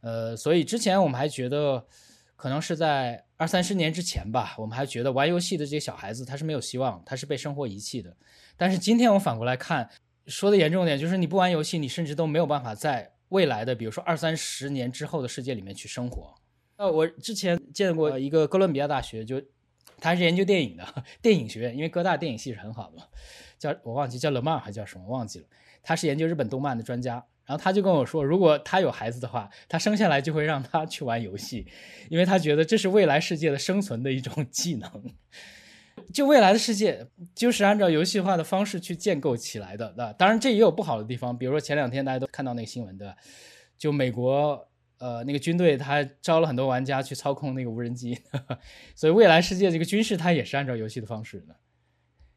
[0.00, 1.86] 呃，所以之前我们还觉得，
[2.34, 8.16] 可能是在二三十年之前吧，我们还觉得玩游戏的这些小孩子他是没有希望，他是被生活遗弃的。
[8.56, 9.88] 但是今天我反过来看，
[10.26, 16.34] 说的严重点，就是你不玩游戏，你甚至都没有办法在未来的，比如说二三十年之后的世界里面去生活。
[16.78, 19.40] 呃，我之前见过一个哥伦比亚大学，就
[20.00, 20.84] 他是研究电影的
[21.22, 23.08] 电影学院，因为哥大电影系是很好的。
[23.64, 25.46] 叫我忘记叫勒曼还叫什么忘记了，
[25.82, 27.14] 他是研究日本动漫的专家，
[27.46, 31.66] 然后他就跟我说，如果他有孩子的话，他生下来就会让他去玩游戏，
[32.10, 34.90] 因为他觉得这是未来世界的生存的一种技能。
[36.12, 43.16] 就未来的世界就是按照游戏化的方式去建构起来的，那当然这也有不好的地方，比如说前两天大家都看到那个新闻，对吧？
[43.78, 48.18] 就美国呃那个军队他招了很多玩家去操控那个无人机，
[48.94, 51.56] 所以未来世界这个军事它也是按照游戏的方式的。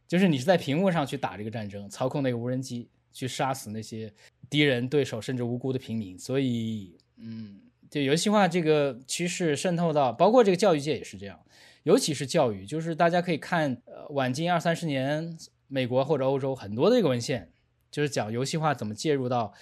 [0.08, 4.12] 就是你是在屏幕上去打这个战争，操控那个无人机去杀死那些
[4.50, 11.38] 敌人、对手甚至无辜的平民，所以，嗯，就游戏化这个趋势渗透到，包括这个教育界也是这样，
[11.84, 17.52] 尤其是教育，就是大家可以看，呃，晚近二三十年，美国或者欧洲很多的这个文献，
[17.92, 19.54] 就是讲游戏化怎么介入到，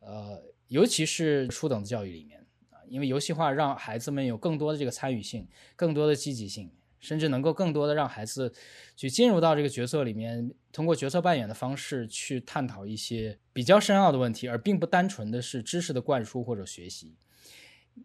[0.00, 6.70] 呃，尤其是初等的教育里面啊，因为游戏化让孩子们有更多的这个参与性，更多的积极性。
[7.04, 8.52] 甚至能够更多的让孩子
[8.96, 17.14] 去进入到这个角色里面，通过角色扮演的方式去探讨一些比较深奥的问题，而并不单纯的是知识的灌输或者学习。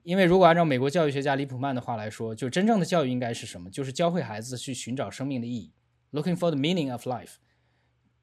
[0.03, 3.71] 因为如果按照美国教育学家李普曼的话来说，就真正的教育应该是什么？
[3.71, 5.71] 就是教会孩子去寻找生命的意义
[6.11, 7.35] ，looking for the meaning of life。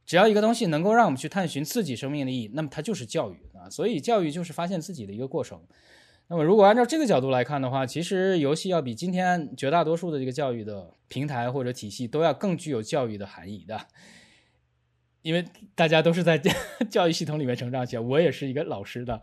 [0.05, 3.69] 只要一个东西能够让我们去探寻自己生命的意义，那么它就是教育啊。
[3.69, 5.61] 所以教育就是发现自己的一个过程。
[6.29, 13.81] 那么，如果按照这个角度来看的话，其实游戏要比今天绝大多数的这个教育的平台或者体系都要更具有教育的含义的，
[15.23, 15.45] 因为
[15.77, 16.37] 大家都是在
[16.91, 18.03] 教育系统里面成长起来。
[18.03, 19.23] 我也是一个老师的，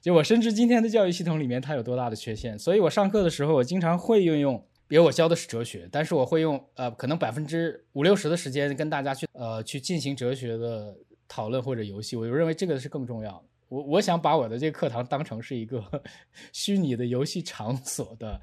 [0.00, 13.44] 就我深知今天的教育系统里面它有多大的缺陷，所以我上课的时候，我经常会运用，比如我教的是哲学，但是我会用呃可能百分之五六十的时间跟大家去呃去进行哲学的讨论或者游戏，我就认为这个是更重要的。
[13.68, 15.82] 我我想把我的这个课堂当成是一个
[16.52, 18.40] 虚拟的游戏场所的，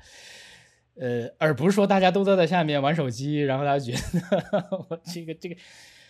[0.95, 5.55] 呃，而不是说大家都坐在下面玩手机，然后大家觉得 我这个这个，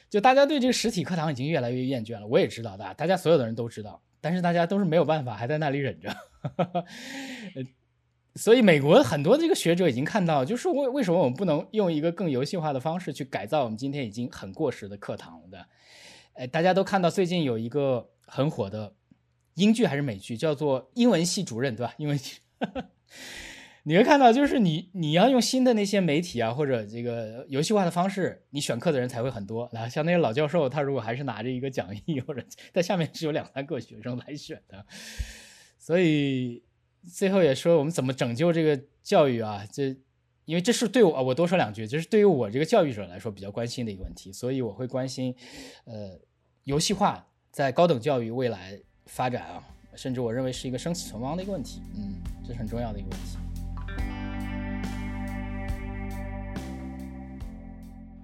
[0.09, 2.25] 就大家对这个实体课堂已经越来越厌倦了。
[2.25, 6.15] 我也知道的，大家所有的人都知道，但是大家都是没有办法，还在那里忍着。
[8.35, 15.65] 所以美国很多这个学者已经看到，就是为为什么我们不能用一个更游戏化的方式去改造我们今天已经很过时的课堂的？
[16.35, 18.93] 哎，大家都看到最近有一个很火的。
[19.55, 21.93] 英剧还是美剧，叫做英文系主任，对吧？
[21.99, 22.39] 英文系，
[23.83, 29.67] 你会看到，就是你你要用新的那些媒体啊，或者这个游戏化的方式，你选课的人才会很多。
[29.73, 34.85] 然后像那些老教授，他如果还是拿着一个讲义，或者 在下面只有两三个学生来选的，
[35.79, 36.63] 所以
[37.11, 39.65] 最后也说我们怎么拯救这个教育啊？
[39.73, 39.95] 这
[40.45, 45.35] 因为这是对我，我多说两句，这是对于我这个教育者来说比较关心的一个问题，所以我会关心，
[45.85, 46.19] 呃，
[46.65, 48.79] 游戏化在高等教育未来。
[49.05, 49.63] 发展啊，
[49.95, 53.37] 甚至我认为是一个生死存亡的一个问题，嗯，这是很重要的一个问题。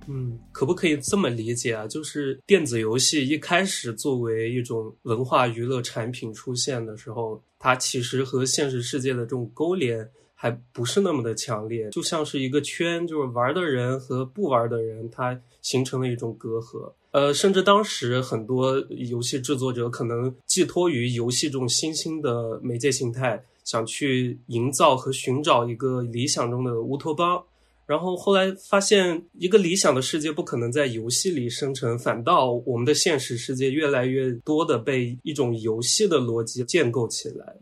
[0.10, 1.86] 嗯，可不可以这么理解啊？
[1.86, 16.94] 就是电子游戏一开始作为一种文化娱乐产品出现的时候，它其实和现实世界的这种勾连还不是那么的强烈，就像是一个圈，就是玩的人和不玩的人，它形成了一种隔阂。
[17.12, 27.43] 呃，甚至当时很多游戏制作者可能寄托于游戏这种新兴的媒介形态，想去营造和寻找一个理想中的乌托邦，
[27.86, 37.56] 然后后来发现一个理想的世界不可能在游戏里生成，反倒我们的现实世界越来越多的被一种游戏的逻辑建构起来。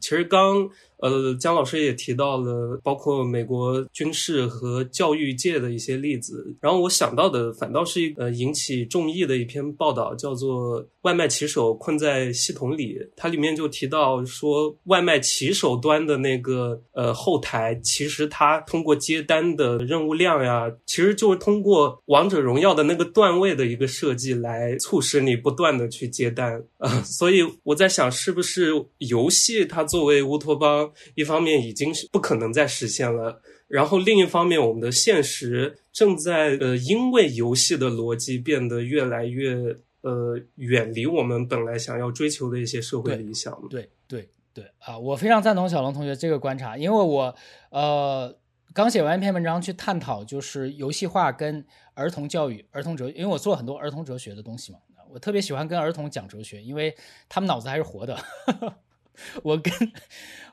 [0.00, 0.70] 其实刚。
[1.04, 30.90] 呃，姜老师也提到了包括美国军事和教育界的一些例子，然后我想到的反倒是一呃引起众议的一篇报道，叫做《外卖骑手困在系统里》，它里面就提到说，外卖骑手端的那个呃后台，其实它通过接单的任务量呀，其实就是通过王者荣耀的那个段位的一个设计来促使你不断的去接单啊， 所以我在想，是不是游戏它作为乌托邦？
[31.14, 43.58] 一方面已经是不可能再实现了，然后另一方面，我们的现实正在呃，因为游戏的逻辑变得越来越呃，远离我们本来想要追求的一些社会理想。
[43.70, 47.34] 对对对啊，我非常赞同小龙同学这个观察，因为我
[47.70, 48.36] 呃
[48.72, 54.78] 刚写完一篇文章去探讨就是游戏化跟儿童教育、儿童哲，因为我做很多儿童哲学的东西嘛，
[55.10, 56.94] 我特别喜欢跟儿童讲哲学，因为
[57.28, 58.18] 他们脑子还是活的。
[59.42, 59.72] 我跟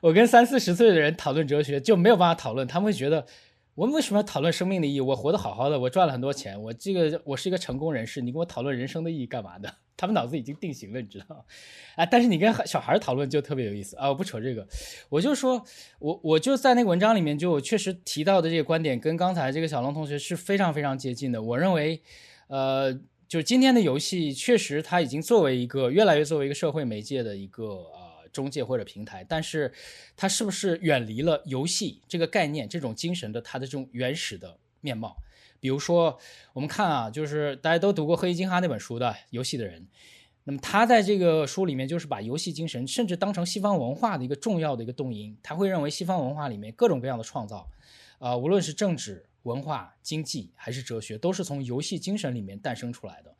[0.00, 3.26] 我跟三四十岁的人讨论哲学就没有办法讨论，他们会觉得
[3.74, 5.00] 我们为什么要讨论生命的意义？
[5.00, 9.74] 我活得好好的，我赚了很多钱，我这个我是一个成功人士，你跟我讨论人生的意义干嘛的？
[9.94, 11.46] 他们脑子已经定型了，你知道？
[11.94, 14.08] 哎，但是你跟小孩讨论就特别有意思啊！
[14.08, 14.66] 我不扯这个，
[15.08, 15.64] 我就说，
[16.00, 21.40] 我我就在那个文章里面就我确实提到的这个观点，跟刚才这个小龙同学是非常非常接近的。
[21.40, 22.02] 我认为，
[22.48, 22.92] 呃，
[23.28, 28.01] 就是今天的游戏确实它已经作为一个越来越作为一个社会媒介的一个啊。
[28.32, 29.72] 中介或者平台，但是
[30.16, 35.16] 它是不是远离了游戏这个概念、这种精神的它的这种原始的面貌？
[35.60, 36.18] 比如说，
[36.54, 39.86] 我们看啊，就是大家都读过《黑金哈》那本书的游戏的人，
[40.42, 47.68] 那么他在这个书里面就是把游戏精神甚至当成西方文化的一个重要的一个动因，他会认为西方文化里面各种各样的创造，
[48.18, 53.32] 啊，无论是政治、文化、经济还是哲学，都是从游戏精神里面诞生出来的。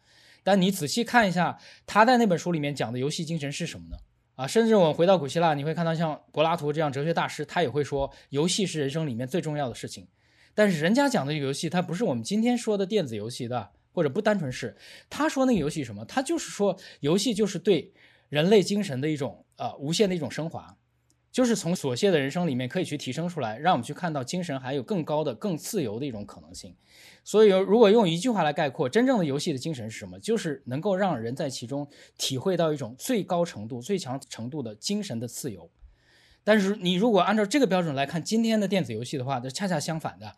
[0.45, 3.97] 但你仔细看一下，他在那本书里面讲的游戏精神是什么呢？
[4.35, 10.07] 啊，甚至我们回到古希腊，你会看到像柏拉图这样哲学大师，他也会说游戏是人生里面最重要的事情。
[10.55, 14.77] 但是人家讲的游戏，它不是我们今天说的电子游戏的，或者不单纯是。
[15.09, 16.05] 他说那个游戏什么？
[16.05, 17.93] 他就是说游戏就是对
[18.29, 20.77] 人类精神的一种呃无限的一种升华，
[21.33, 26.77] 就是从琐屑的人生里面可以去提升出来，让我们去看到精神还有更高的、更自由的一种可能性。
[27.25, 30.21] 所以，如果用一句话来概括，真正的游戏的精神是什么？
[30.21, 35.71] 就是能够让人在其中体会到一种最高程度、最强程度的精神的自由。
[36.45, 40.37] 但是，你如果按照这个标准来看今天的电子游戏的话，那恰恰相反的。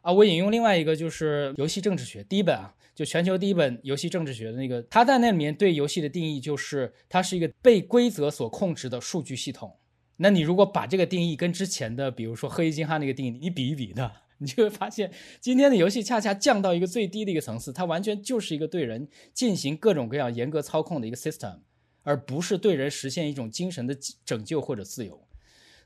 [0.00, 9.76] 啊，我引用另外一个就是游戏政治学第一本啊，就全球第一本游戏政治学的那个，他在那里面对游戏的定义就是它是一个被规则所控制的数据系统。
[10.22, 14.12] 那你如果把这个定义跟之前的，比如说黑衣金哈那个定义，你比一比的。
[14.42, 21.58] 你就会发现，今天的游戏恰恰降到一个最低的一个层次，它完全就是一个对人进行各种各样严格操控的一个 system，
[22.02, 23.94] 而不是对人实现一种精神的
[24.24, 25.22] 拯救或者自由。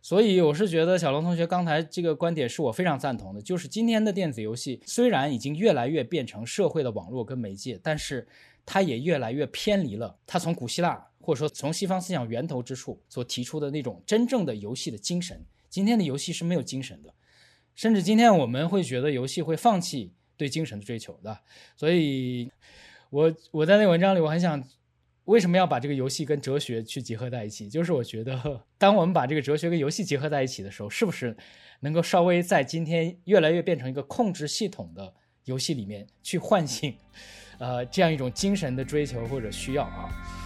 [0.01, 8.29] 所以，我是觉得小龙同学刚才这个观点是我非常赞同的，就是今天的电子游戏虽然已经越来越变成社会的网络跟媒介，但是
[8.65, 15.45] 它也越来越偏离了它从古希腊或者说从西方思想源头之处所提出的那种真正的游戏的精神。
[15.71, 17.15] 今天的游戏是没有精神的。
[17.75, 21.41] 甚至今天我们会觉得游戏会放弃对精神的追求的，
[21.77, 22.49] 所以，
[23.11, 24.63] 我我在那文章里我很想，
[25.25, 27.69] 为什么要把这个游戏跟哲学去结合在一起？
[27.69, 31.37] 就是我觉得，当我们把这个哲学跟游戏结合在一起的时候，是不是
[31.81, 35.13] 能够稍微在今天越来越变成一个控制系统的
[35.47, 36.97] 游戏里面去唤醒，
[37.59, 40.44] 呃，这样一种精神的追求或者需要啊？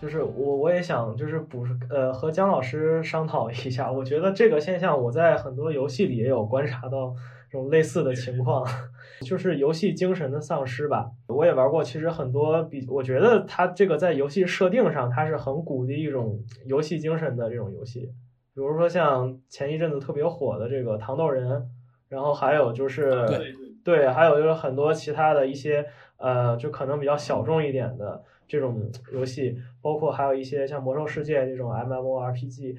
[0.00, 7.14] 就是我我也想就是补呃和姜老师商讨一下，我觉得这个现象我在很多游戏里也有观察到
[7.50, 8.62] 这种类似的情况，
[9.24, 11.10] 就是游戏精神的丧失吧。
[11.28, 18.00] 我也玩过，其实很多比我觉得它这个在游戏设定上它是很鼓励一种游戏精神的这种游戏，
[18.54, 21.66] 比如说像前一阵子特别火的这个糖豆人，
[22.08, 25.86] 然后还有就是对对，还有就是很多其他的一些
[26.18, 28.22] 呃就可能比较小众一点的。
[28.48, 32.76] 这种游戏，包括还有一些像《魔兽世界》这种 MMORPG，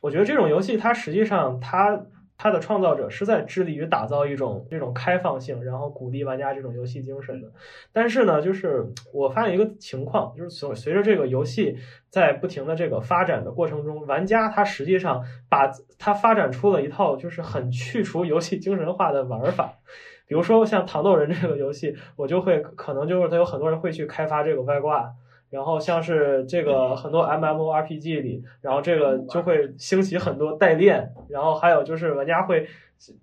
[0.00, 2.06] 我觉得这种游戏它实际上它
[2.38, 7.50] 它的创造者是在致力于打造一种这种开放性，然后鼓励玩家这种游戏精神的。
[7.92, 11.78] 但是呢，就是我发现一个情况，就是随随着这个游戏
[12.10, 19.78] 在不停的这个发展的过程中，玩家他实际上把他发展出了一套就是很去除游戏精神化的玩法。
[20.26, 25.12] 比如说像糖豆人这个游戏，我就会可能就是他有很多人会去开发这个外挂，
[25.50, 32.66] 然后像是这个很多 MMORPG 里，然后这个就会兴起很多代练，然后还有就是玩家会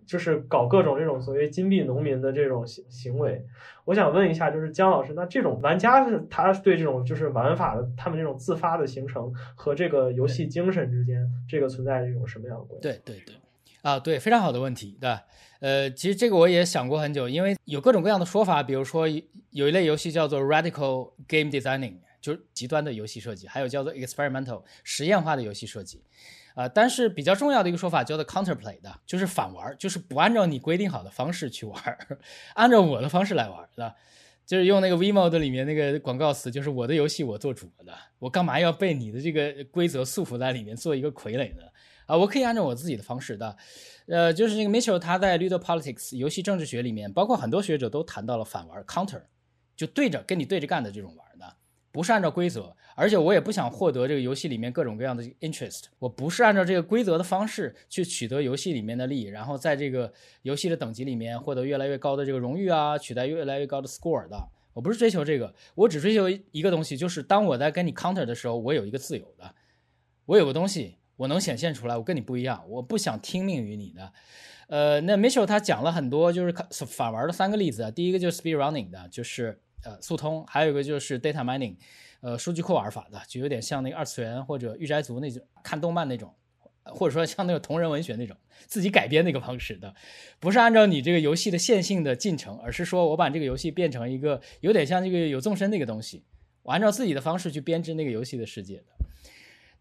[0.05, 3.45] 就是搞各种这种所谓金币农民的这种行行为。
[3.85, 12.81] 我想问一下，就是姜老师，那这种玩家是他对这种就是玩法的他们这种自发的形成和这个游戏精神之间，这个存在一种什么样的关系？
[12.81, 13.35] 对对对，
[13.83, 15.15] 啊对，非常好的问题，对。
[15.59, 19.07] 呃，其实这个我也想过很久，因为有各种各样的说法，比如说
[19.51, 26.03] 有一类游戏叫做 radical game designing，就是极端的游戏设计，还有叫做 experimental 实验化的游戏设计，
[26.53, 31.97] 啊，但是比较重要的一个说法叫做 counterplay 的，就是反玩，就是不按照你规定好的方式去玩，
[32.55, 33.95] 按照我的方式来玩的，
[34.45, 41.63] 就是用那个 v m o d 里面那个广告词，就是我的游戏我做主的，我干嘛要被你的这个规则束缚在里面做一个傀儡呢？
[42.05, 43.55] 啊，我可以按照我自己的方式的，
[44.07, 49.21] 呃，就是那个 Mitchell 他在 Ludo Politics 游戏政治学里面，包括很多学者都谈到了反玩 counter，
[49.75, 51.55] 就对着跟你对着干的这种玩的，
[51.91, 69.55] 不是按照规则，而且我也不想获得这个游戏里面各种各样的 interest，我不是按照这个规则的方式去取得游戏里面的利益，然后在这个游戏的等级里面获得越来越高的这个荣誉啊，取得越来越高的 score 的，我不是追求这个，我只追求一个东西，就是当我在跟你 counter 的时候，我有一个自由的，
[70.25, 70.97] 我有个东西。
[71.15, 74.11] 我能显现出来，我跟你不一样，我不想听命于你的。
[74.67, 76.53] 呃，那 Mitchell 他讲了很多，就是
[76.85, 77.91] 反玩的三个例子。
[77.91, 81.75] 第一个就是 speed running 的，就是呃速通；还有一个就是 data mining，
[82.21, 86.33] 呃数据库玩法的，就有点像那个二次元或者御宅族那种看动漫那种，
[86.85, 88.35] 或者说像那个同人文学那种
[88.65, 89.93] 自己改编那个方式的，
[90.39, 96.23] 不是按照你这个游戏的线性的进程，而是说我把这个游戏变成一个有点像这个有纵深那个东西，
[96.63, 98.85] 我按照自己的方式去编织那个游戏的世界的。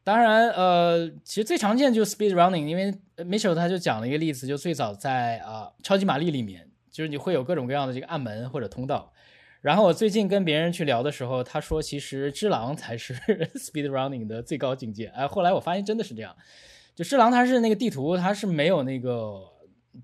[0.04, 9.12] 当然，呃，其实最常见就是 speed running，因为 Mitchell 他就讲了一个例子，就最早在啊超级玛丽里面，就是你会有各种各样的这个暗门或者通道。
[9.60, 13.14] 然后我最近跟别人去聊的时候，他说其实只狼才是
[13.54, 15.06] speed running 的最高境界。
[15.14, 16.36] 哎，后来我发现真的是这样，
[16.96, 19.40] 就只狼它是那个地图它是没有那个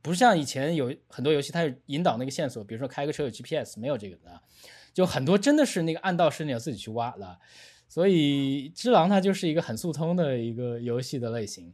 [0.00, 4.40] 不像以前有很多游戏，它是引导那个线索，比如说开个车有 GPS，没有这个的，
[4.94, 7.36] 就很多真的是那个暗道是你要自己去挖的。
[7.88, 11.72] 所以《只狼》它就是一个很速通的一个游戏的类型。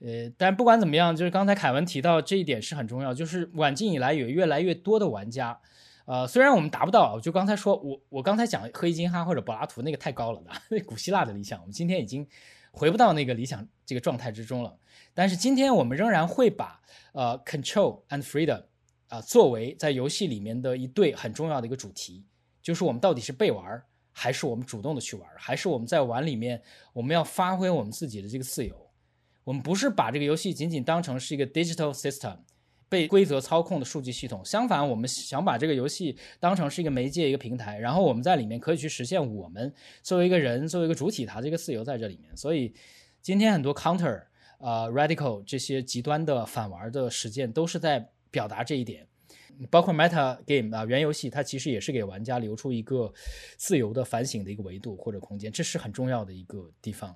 [0.00, 5.58] 呃，但不管怎么样，就是刚才凯文提到这一点是很重要，就是晚近以来有越来越多的玩家，
[6.04, 12.26] 呃，虽然我们达不到，就刚才说我我刚才讲黑金哈或者柏拉图那个太高了的，那古希腊的理想，我们今天已经
[12.70, 14.76] 回不到那个理想这个状态之中了。
[15.14, 16.82] 但是今天我们仍然会把
[17.12, 18.62] 呃 control and freedom
[19.08, 22.24] 啊作为在游戏里面的一对很重要的一个主题，
[22.60, 23.82] 就是我们到底是被玩，
[24.14, 26.62] 还是我们主动的去玩，还是我们在玩里面
[26.94, 28.74] 我们要发挥我们自己的这个自由。
[29.42, 32.38] 我们不是把这个游戏仅仅当成是一个 digital system
[32.88, 39.70] 被规则操控的数据系统，相反，我们想把这个游戏当成是一个媒介、一个平台，然后我们在里面可以去实现我们
[40.02, 42.34] 作为一个人、作为一个主体，它这个自由在这里面。
[42.34, 42.72] 所以
[43.20, 44.22] 今天很多 counter。
[44.58, 49.06] 呃，radical 这些极端的反玩的实践都是在表达这一点，
[49.70, 53.12] 包括 meta game 啊，原游戏它其实也是给玩家留出一个
[53.56, 57.14] 自由的反省的一个维度或者空间，这是很重要的一个地方。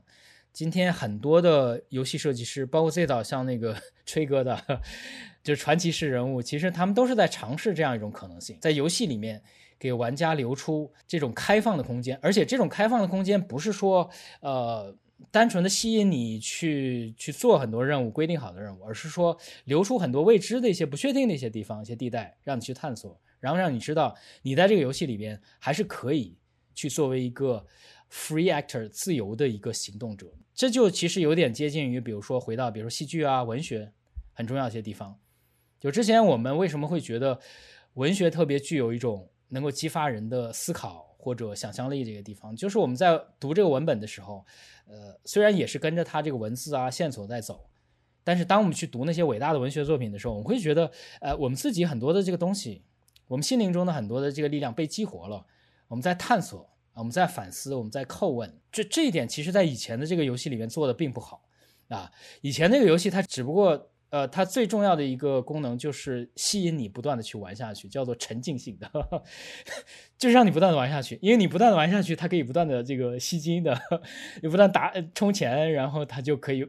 [0.52, 4.80] 今天很多的游戏设计师，包括最早像那个 吹哥的，
[5.44, 9.42] 就是传奇式人物，其实他们都是在尝试这样一种可能性，在游戏里面
[9.78, 14.08] 给玩家留出这种开放的空间，而且这种开放的空间不是说
[14.40, 14.96] 呃。
[15.30, 26.36] 单纯的吸引你去去做很多任务规定好的任务，而是说留出很多未知的一些不确定的一些地方、一些地带，让你去探索，然后让你知道你在这个游戏里边还是可以
[26.74, 27.64] 去作为一个
[28.10, 30.32] free actor 自由的一个行动者。
[30.54, 33.92] 这就其实有点接近于，比如说回到比如说戏剧啊、文学
[34.32, 35.18] 很重要一些地方。
[35.80, 37.38] 就之前我们为什么会觉得
[37.94, 41.07] 文学特别具有一种能够激发人的思考？
[41.28, 44.46] 或者想象力这个地方，就是我们在读这个文本的时候，
[44.86, 47.68] 呃，虽然也是跟着它这个文字啊线索在走，
[48.24, 52.82] 但是当我们去读那些伟大的文学作品的时候，我们会觉得，呃，我们自己很多的这个东西，
[53.26, 55.44] 我们心灵中的很多的这个力量被激活了，
[55.88, 61.44] 我们在探索，我们在反思，我们在叩问，这这一点其实在以前的这个游戏里面做的并不好
[61.88, 62.10] 啊，
[62.40, 63.90] 以前那个游戏它只不过。
[64.10, 68.90] 呃，它最重要的一个功能就是吸引你不断的去玩下去，叫做沉浸性的，
[70.16, 73.78] 就是让你不断的玩下去，因为你不断的玩下去，它可以不断的这个吸金的，
[74.42, 76.66] 你不断打充钱，然后它就可以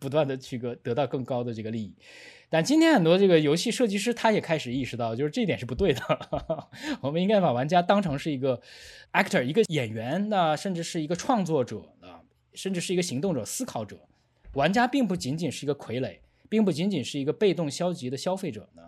[0.00, 1.94] 不断的去个得到更高的这个利益。
[2.50, 6.00] 但今天很多这个游戏设计师他也开始意识到，就是这一点是不对的，
[7.02, 8.58] 我们应该把玩家当成是一个
[9.12, 12.24] actor，一个演员那甚至是一个创作者啊，
[12.54, 14.00] 甚至是一个行动者、思考者。
[14.54, 16.20] 玩家并不仅仅是一个傀儡。
[16.48, 18.82] 并不仅仅是一个被动消极的消费者呢，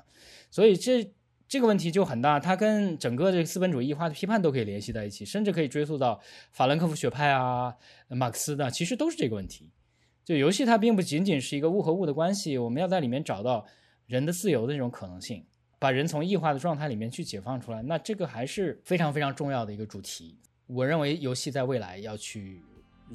[0.51, 1.13] 所以这
[1.49, 6.21] 这个问题就很大，它跟整个这个资本主义异化的批判都可以联系在一起，甚至可以追溯到
[6.53, 7.75] 法兰克福学派啊、
[8.09, 9.71] 马克思的，其实都是这个问题。
[10.25, 13.67] 就游戏它并不仅仅是一个物和物的关系，我们要在里面找到
[14.07, 15.45] 人的自由的这种可能性，
[15.81, 20.39] 把人从异化的状态里面去解放出来，那这个还是非常非常重要的一个主题。
[20.69, 22.63] 我认为游戏在未来要去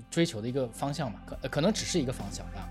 [0.09, 2.69] 追求的一个方向嘛，可可能只是一个方向啊。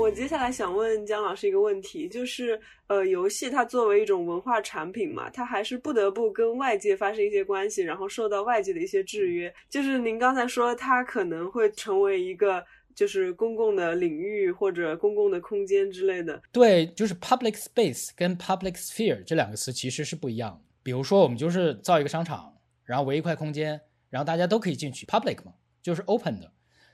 [0.00, 9.52] 我接下来想问姜老师一个问题，就是，呃，游戏它作为一种文化产品嘛，它还是不得不跟外界发生一些关系，然后受到外界的一些制约。
[9.68, 16.40] 就是您刚才说，它可能会成为一个就是公共的领域或者公共的空间之类的。
[16.50, 20.58] 对，就是 public space 跟 public sphere 这两个词其实是不一样。
[20.82, 22.50] 比如说，我们就是造一个商场，
[22.86, 23.78] 然后围一块空间，
[24.08, 26.50] 然后大家都可以进去，public 嘛，就是 open 的。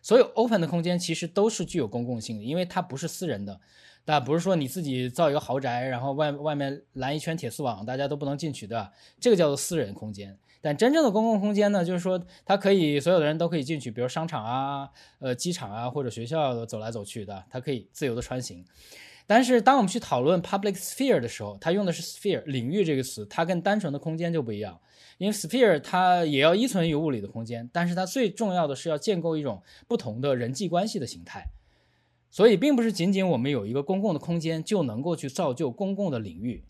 [0.07, 3.59] 所有 open 的空间其实都是具有公共性的，因为它不是私人的，
[4.05, 10.39] 但不是说你自己造一个豪宅，然后外外面拦一圈铁丝网，大家都不能进去的，这个叫做私人空间。
[10.61, 14.89] 但真正的公共空间呢，就是说它可以所有的人都可以进去，比如商场啊、
[15.19, 18.65] 呃机场啊或者学校走来走去的，它可以自由的穿行。
[19.27, 24.79] 但是当我们去讨论 public sphere 的时候，它用的是 sphere 领域这个词，它跟单纯的空间就不一样。
[25.19, 31.47] 因为 sphere 它也要依存于物理的空间，但是它最重要的是要建构一种不同的人际关系的形态，
[32.31, 36.65] 所以并不是仅仅我们有一个公共的空间就能够去造就公共的领域。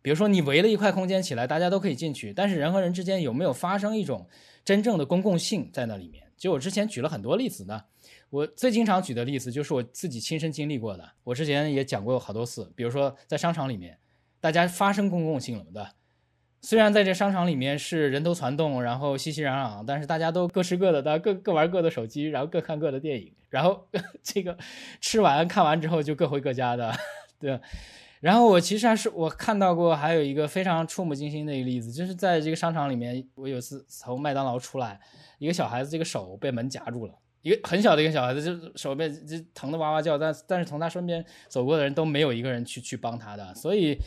[0.00, 4.26] 比如说你围了一块空间起来，大家都可以进去，但是人和人之间有没有发生一种
[4.64, 6.24] 真正的公共性在那里面？
[6.36, 7.84] 就我之前举了很多例子呢，
[8.30, 13.96] 我最经常举的例子就是我自己亲身经历过的，我之前也讲过好多次，比如说在商场里面，
[14.40, 15.94] 大家发生公共性了的。
[16.62, 23.86] 虽然在这商场里面是人头攒动，然后熙熙攘攘，但是大家都各吃各的，大家各各玩各的手机，然后各看各的电影，然后
[24.22, 24.56] 这个
[25.00, 26.94] 吃完看完之后就各回各家的，
[27.38, 27.60] 对。
[28.20, 35.00] 然后我其实还是我看到过还有一个非常触目惊心的一个例子，就是在这个商场里面，我有一次从麦当劳出来，
[35.38, 43.98] 一个小孩子这个手被门夹住了，一个很小的一个小孩子，就手被就疼得哇哇叫，但但是从他身边走过的人都没有一个人去去帮他的，所以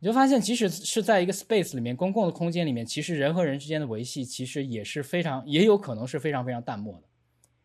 [0.00, 7.08] 你就发现，即使是在一个 space 里面，公共的空间里面，其实人和人之间的维系，其实也是非常，也有可能是非常非常淡漠的。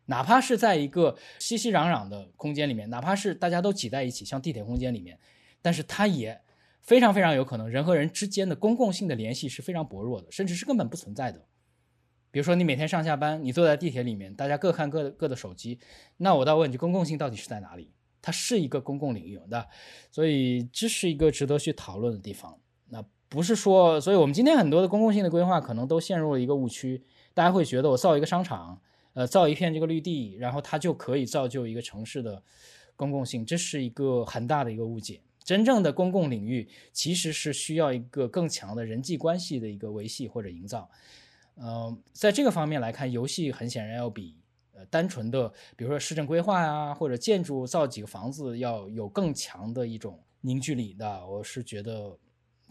[0.05, 5.17] 哪怕是在一个熙熙攘攘的空间里面，哪怕是大家都挤在一起，像地铁空间里面，
[5.61, 6.41] 但是它也
[6.81, 11.39] 非常非常有可能，人和人之间的公共性的联系是非常薄弱的，甚至是根本不存在的。
[12.31, 15.79] 比如说，你每天上下班，你坐在地铁里面，大家各看各的各的手机，
[16.17, 17.92] 那我倒问你，公共性到底是在哪里？
[18.23, 19.67] 它是一个公共领域的，
[20.09, 22.57] 所以这是一个值得去讨论的地方。
[22.87, 27.03] 那不是说，所以我们今天很多的公共性的规划可能都陷入了一个误区，
[27.33, 28.79] 大家会觉得我造一个商场，
[29.13, 32.41] 呃，造一片这个绿地，然后它就可以造就一个城市的
[32.95, 35.19] 公共性，这是一个很大的一个误解。
[35.43, 40.89] 真正的公共领域其实是需要一个更强的人际关系的一个维系或者营造。
[41.57, 44.37] 嗯，在这个方面来看，游戏很显然要比
[44.73, 51.27] 呃单纯的，比如说市政规划呀，或者建筑造几个房子，要有更强的一种凝聚力的。
[51.27, 52.17] 我是觉得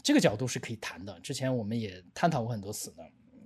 [0.01, 1.19] 这个角度是可以谈的。
[1.19, 3.03] 之前我们也探讨过很多次的，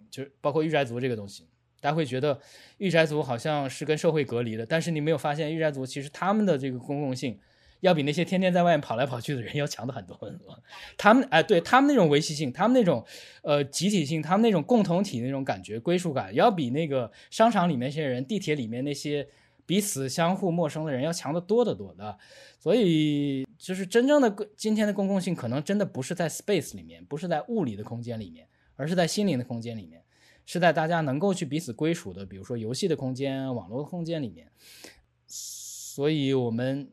[0.09, 1.47] 就包括御宅族这个东西，
[1.79, 2.39] 大家会觉得
[2.77, 7.39] 御宅族好像是跟社会隔离的，但是你没有发现御宅族其实他们的这个公共性。
[7.81, 10.57] 要比那些天天在外面跑来跑去的人要强的很多很多。
[10.97, 13.05] 他们哎，对他们那种维系性，他们那种
[13.43, 19.27] 呃集体性，他们那种共同体那种感觉归属感，要比那个商场里面那些人、地铁里面那些
[19.65, 22.17] 彼此相互陌生的人要强得多得多的。
[22.59, 30.01] 所以，就是真正的今天的公共性，可能真的不是在 space 里面，不是在物理的空间里面，而是在心灵的空间里面，
[30.45, 34.47] 是在大家能够去彼此归属的，比如说游戏的空间、网络空间里面。
[35.27, 36.89] 所以我们。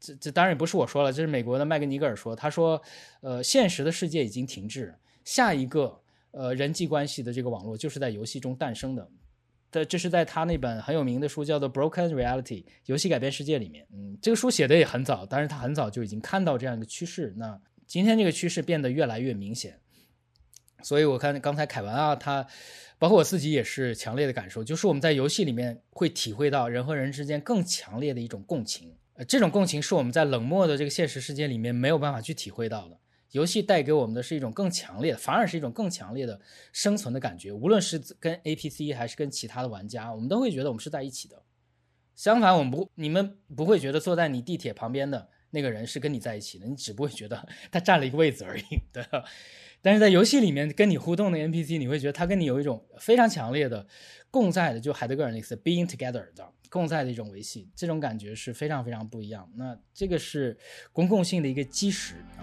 [0.00, 2.34] 这这当然也不是我说了，这是美国的麦格尼格尔说。
[2.34, 2.82] 他说，
[3.20, 4.94] 呃，现实的世界已经停滞，
[5.24, 9.06] 下一个呃人际关系的这个网络就是在游戏中诞生的。
[9.70, 12.42] 的这是在他那本很有名的书叫做《Broken Reality》
[12.86, 13.86] 游戏改变世界里面。
[13.92, 17.32] 嗯，这个书写的也很早，但是他很早就已经看到这样一个趋势。
[17.36, 19.78] 那今天这个趋势变得越来越明显。
[20.82, 22.44] 所以我看刚才凯文啊，他
[22.98, 28.92] 包括我自己也是强烈的感受，就是我们在游戏里面会体会到人和人之间更强烈的一种共情。
[29.26, 32.98] 这种共情是我们在冷漠的这个现实世界里面没有办法去体会到的。
[33.32, 36.40] 游戏带给我们的是一种更强烈的，反而是一种更强烈的
[36.72, 37.52] 生存的感觉。
[37.52, 41.42] 无论是跟 APC 还是跟其他的玩家，我们都会觉得我们是在一起的。
[42.16, 49.24] 相反，我们不，你们不会觉得坐在你地铁旁边的那个人是跟你在一起的，你只不会觉得他占了一个位子而已，对吧？
[49.80, 53.86] 但是在游戏里面跟你互动的 NPC，你会觉得他跟你有一种非常强烈的
[54.30, 59.46] 共在的，就海德格尔那个词 “being together” 的共在的一种维系，这种感觉是非常非常不一样。
[59.56, 60.56] 那这个是
[60.92, 62.40] 公共性的一个基石啊。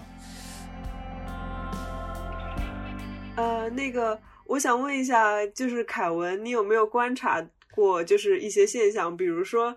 [3.36, 9.76] 呃，那个我想问一下，就是凯文，你有没有观察过，就是一些现象，比如说？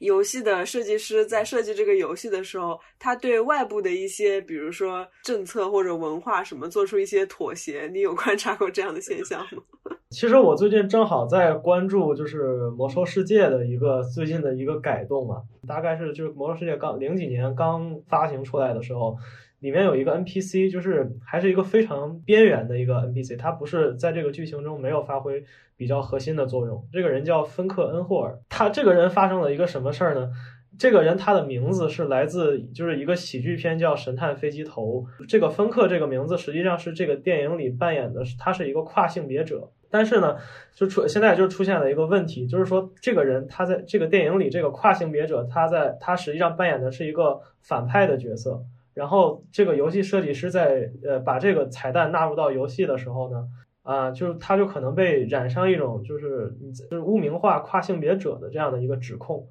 [0.00, 7.88] 游戏的设计师在设计这个游戏的时候，他对外部的一些，比如说政策或者文化什么，做出一些妥协。
[7.90, 9.95] 你有观察过这样的现象吗？
[10.10, 19.16] 其实我最近正好在关注，就是《魔兽世界》的一个最近的一个改动嘛，大概是就是《魔兽世界》刚零几年刚发行出来的时候。
[19.60, 25.42] 里面有一个 NPC，就是还是一个非常边缘的一个 NPC，他不是在这个剧情中没有发挥
[25.78, 26.86] 比较核心的作用。
[26.92, 30.30] 这个人叫芬克恩霍尔，他这个人发生了一个什么事儿呢？
[30.78, 35.06] 这个人他的名字是来自就是一个喜剧片叫《神探飞机头》。
[35.26, 39.70] 这个芬克这个名字实际上是这个电影里扮演的，他是一个跨性别者。
[39.90, 40.36] 但是呢，
[40.74, 48.62] 就出现在就出现了一个问题，就是说这个人他在这个电影里这个跨性别者，他在他实际上扮演的是一个反派的角色。
[48.94, 53.46] 然后这个游戏设计师在呃把这个彩蛋纳入到游戏的时候呢，
[53.82, 56.56] 啊，就是他就可能被染上一种就是
[56.90, 59.46] 就是污名化跨性别者的这样的一个指控，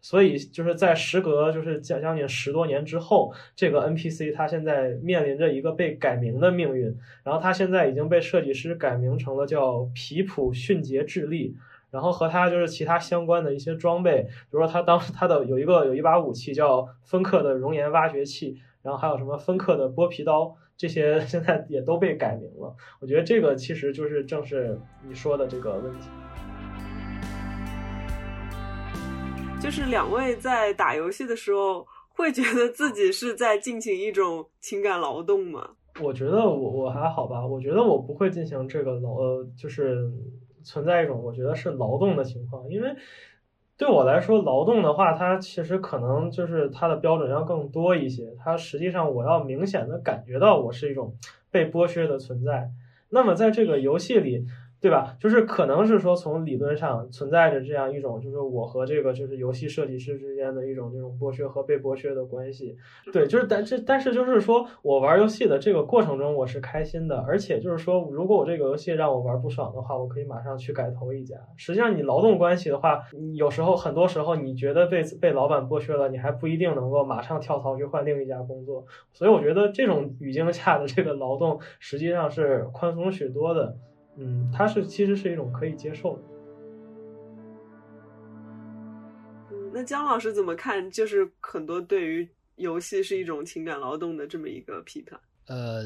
[0.00, 11.56] 所以就是在时隔就是将将近十多年之后，这个 NPC 他现在面临着一个被改名的命运，然后他现在已经被设计师改名成了叫皮普迅捷智利，
[11.90, 18.60] 然后和他就是其他相关的一些装备，比如说他当时他的有一个有一把武器叫芬克的熔岩挖掘器。
[18.80, 22.74] 然后还有什么芬克的剥皮刀，这些 现在也都被改名了。
[23.00, 26.08] 我觉得这个其实就是正是你说的这个问题。
[29.60, 35.70] 就是两位在打游戏的时候，会觉得自己是在进行一种情感劳动吗？
[36.00, 40.10] 我觉得我我还好吧，我觉得我不会进行这个劳，呃，就是
[40.62, 42.94] 存在一种我觉得是劳动的情况，因为。
[43.76, 48.34] 对我来说，劳动的话，它其实可能就是它的标准要更多一些。
[48.36, 51.14] 它实际上，我要明显的感觉到我是一种
[51.52, 52.72] 被剥削的存在。
[53.10, 54.44] 那么，在这个游戏里，
[54.80, 55.16] 对吧？
[55.18, 62.76] 就是可能是说从理论上存在着这样一种，就是我和这个就是游戏设计师之间的一种这种剥削和被剥削的关系。
[63.12, 71.36] 对，就是但这但是就是说我玩游戏的这个过程中我是开心的，而且就是说如果我这个游戏让我玩不爽的话，我可以马上去改投一家。
[71.56, 73.02] 实际上你劳动关系的话，
[73.34, 78.84] 有时候很多时候你觉得被被老板剥削了，你还不一定能够马上跳槽去换另一家工作。
[79.12, 83.76] 所以我觉得这种语境下的这个劳动实际上是宽松许多的。
[84.20, 86.22] 嗯，它是其实是一种可以接受的。
[89.50, 90.90] 嗯，那姜老师怎么看？
[90.90, 95.20] 就是很多对于游戏是一种情感劳动的这么一个批判。
[95.46, 95.84] 呃，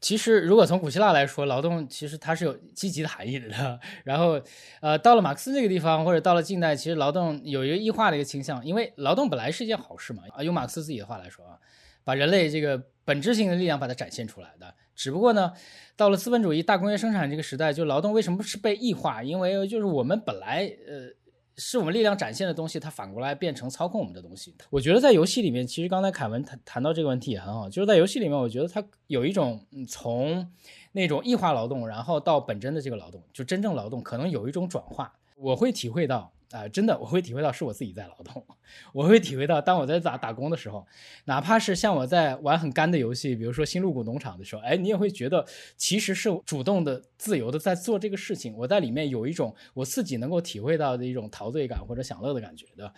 [0.00, 3.78] 其实如果从古希腊来说，劳动其实它是有积极的含义的。
[4.04, 4.40] 然后，
[4.80, 10.22] 呃，到了马克思这个地方，或者到了近代，其实劳动有一个异化的一个倾向，因为劳动本来是一件好事嘛。
[10.30, 11.58] 啊，用马克思自己的话来说啊，
[12.04, 14.74] 把人类这个本质性的力量把它展现出来的。
[14.96, 15.52] 只不过呢，
[15.94, 19.22] 到了资本主义大工业生产这个时代，就劳动为什么是被异化？
[19.22, 21.08] 因为就是我们本来呃
[21.56, 24.54] 是我们力量展现的东西，它反过来变成操控我们的东西。
[24.70, 30.50] 我觉得在游戏里面，其实刚才凯文谈谈到这个问题也很好，就是在游戏里面，我觉得它有一种从
[30.92, 36.32] 那种异化劳动，然后到本真的这个劳动，就真正劳动可能有一种转化，我会体会到。
[36.52, 38.44] 啊，真的，我会体会到是我自己在劳动，
[38.92, 40.86] 我会体会到，当我在打打工的时候，
[41.24, 45.44] 哪怕是像我在玩很干的游戏，比如说新露谷农场的时候，哎，你也会觉得
[45.76, 48.54] 其实是主动的、自由的在做这个事情。
[48.56, 52.94] 我在里面有一种我自己能够体会到的一种陶醉感或者享乐的感觉的。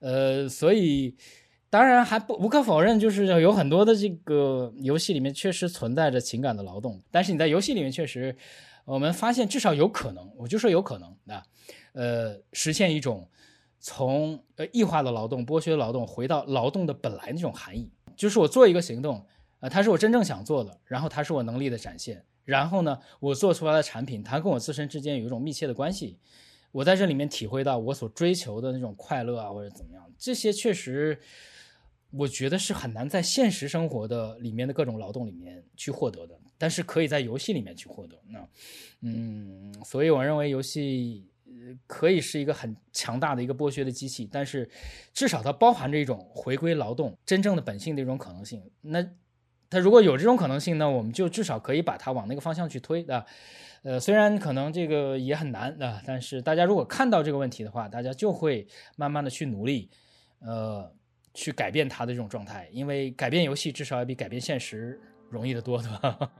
[0.00, 1.16] 呃，所以
[1.70, 8.36] 当然还不无可否认，就是有很多的这个游戏里面确实存在着情感的劳动，但是你在游戏里面确实，
[8.84, 11.42] 我们发现至少有可能，我就说有可能啊。
[11.92, 13.28] 呃，实现一种
[13.80, 19.24] 从呃异化的劳动、剥削劳动回到劳动的本来那种含义，就是我做一个行动，
[19.60, 26.18] 呃，它是我真正想做的，然后它是我能力的展现，然后呢，我做出来的产品，它跟我自身之间有一种密切的关系，
[26.72, 31.18] 我在这里面体会到我所追求的那种快乐啊，或者怎么样，这些确实，
[32.10, 38.16] 我觉得是很难在现实生活的里面的各种劳动里面去获得的，但是可以在游戏里面去获得。
[38.28, 38.48] 那，
[39.00, 41.26] 嗯，所以我认为游戏。
[41.86, 44.68] 可以是一个很强大的一个剥削的机器，但是
[45.12, 48.62] 至少它包含着一种回归劳动真正的本性的一种可能性。
[48.80, 49.04] 那
[49.68, 53.24] 它如果有这种可能性呢，我们就至少可以把它往那个方向去推啊。
[53.82, 59.88] 呃，虽然可能这个也很难啊，但是大家如果看到这个问题的话，大家就会慢慢的去努力，
[60.40, 60.92] 呃，
[61.32, 66.30] 去改变它的这种状态，因为改变游戏至少要比改变现实容易得多，对吧？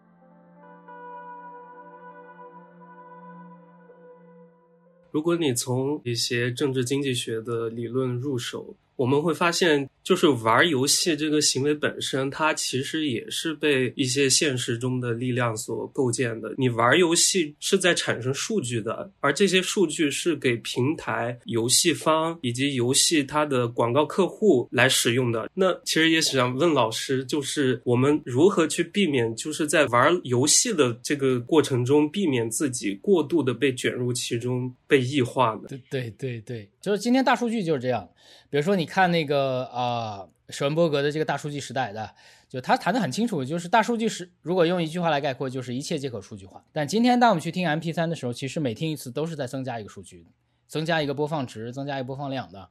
[5.13, 9.89] 如果你从一些政治经济学的理论入手，我们会发现。
[10.03, 16.53] 就是玩游戏这个行为本身，它其实也是被一些现实中的力量所构建的。
[16.57, 25.49] 你玩游戏是在产生数据的，而这些数据是给平台、游戏方以及游戏它的广告客户来使用的。
[25.55, 35.69] 那其实也想问老师，就是我们如何去避免，就是在玩游戏的这个过程中，避免自己过度的被卷入其中，被异化的？
[35.69, 38.11] 对对对对，就是今天大数据就是这样。
[38.51, 42.13] 比如说，你看那个啊，舍文伯格的这个大数据时代的，
[42.49, 46.65] 就他谈的很清楚，就是大数据是如果用一句话来概括，就是一切皆可数据化。
[46.73, 50.27] 但今天当我们去听 MP3 的时候，其实每听一次都是在增加一个数据，
[50.67, 52.69] 增加一个播放值，增加一个播放量的。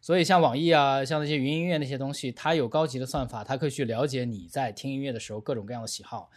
[0.00, 6.30] 所以像网易啊，像那些云音乐那些东西，它有高级的算法，它可以去了解你在听音乐的时候各种各样的喜好，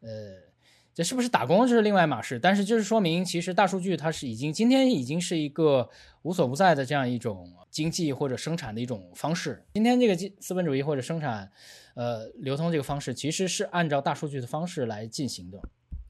[0.00, 0.49] 呃。
[0.92, 5.88] 这是不是打工这是另外一码事，但是就是说明，其实大数据它是已经今天已经是一个
[6.22, 9.64] 无所不在的这样一种经济或者生产的一种方式。
[9.74, 11.50] 今天这个资资本主义或者生产，
[11.94, 15.62] 呃，流通这个方式其实是按照大数据的方式来进行的。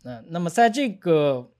[0.04, 1.52] 嗯，那么在这个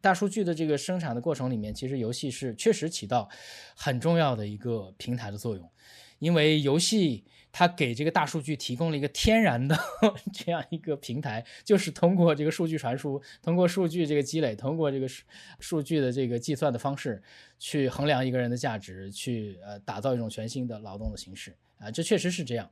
[0.00, 3.28] 大数据的这个生产的过程里面，其实游戏是确实起到
[3.76, 5.70] 很重要的一个平台的作用，
[6.18, 7.24] 因为游戏。
[7.58, 9.74] 它给这个大数据提供了一个天然的
[10.30, 15.24] 这样一个平台，就是通过这个数据传输，通过数据这个积累，通过这个数
[15.58, 17.22] 数据的这个计算的方式，
[17.58, 22.70] 去衡量一个人的价值，去呃打造一种全新的劳动的形式啊，这确实是这样。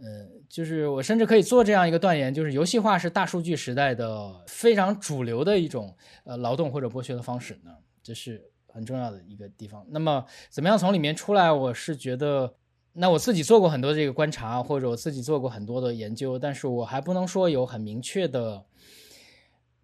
[0.00, 5.94] 呃，就是我甚至可以做这样一个断言，就是游戏化是大数据时代的非常主流的一种
[6.24, 7.72] 呃劳动或者剥削的方式呢，
[8.02, 9.86] 这是很重要的一个地方。
[9.90, 11.52] 那么怎么样从里面出来？
[11.52, 12.54] 我是觉得。
[12.92, 18.64] 那我自己做过很多这个观察，或者我自己做过很多的研究，但是我还不能说有很明确的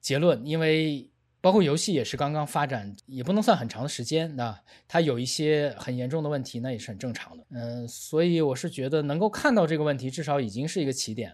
[0.00, 1.08] 结论，因为
[1.40, 7.44] 包括游戏也是刚刚发展，也不能算很长的时间，那它有一些很严重的问题，那也是很正常的。
[7.50, 11.32] 嗯，所以我是觉得能够看到这个问题，至少已经是一个起点。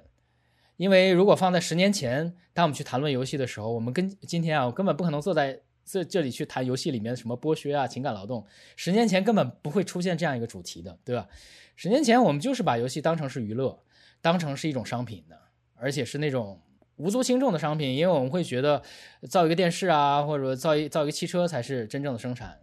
[0.76, 8.46] 因为如果放在十年前，当我们去谈论游戏的时候，我们跟今天啊，我根本不可能坐在这这里去谈游戏里面什么剥削啊、情感劳动。
[8.76, 11.28] 十年前根本不会出现这样一个主题的，对吧？
[11.76, 13.78] 十年前我们就是把游戏当成是娱乐，
[14.20, 15.38] 当成是一种商品的，
[15.74, 16.60] 而且是那种
[16.96, 18.82] 无足轻重的商品，因为我们会觉得
[19.28, 22.58] 造一个电视啊，或者说造一造一个汽车才是真正的生产。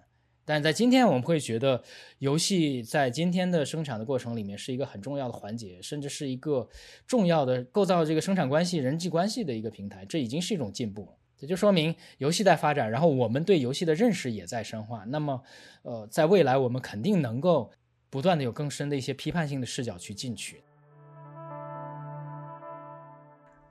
[0.45, 1.84] 但在今天，我们会觉得
[2.17, 6.67] 游戏在今天的生产的过程里面是一个很重要的环节，甚至是一个
[7.05, 10.03] 重要的构造这个生产关系、人际关系的一个平台。
[10.05, 15.04] 这已经是一种进步了，这就说明游戏在发展，然后我们对游戏的认识也在深化。
[15.08, 15.42] 那么，
[15.84, 17.72] 呃，在未来我们肯定能够
[18.10, 20.62] 不断的有更深的一些批判性的视角去进去。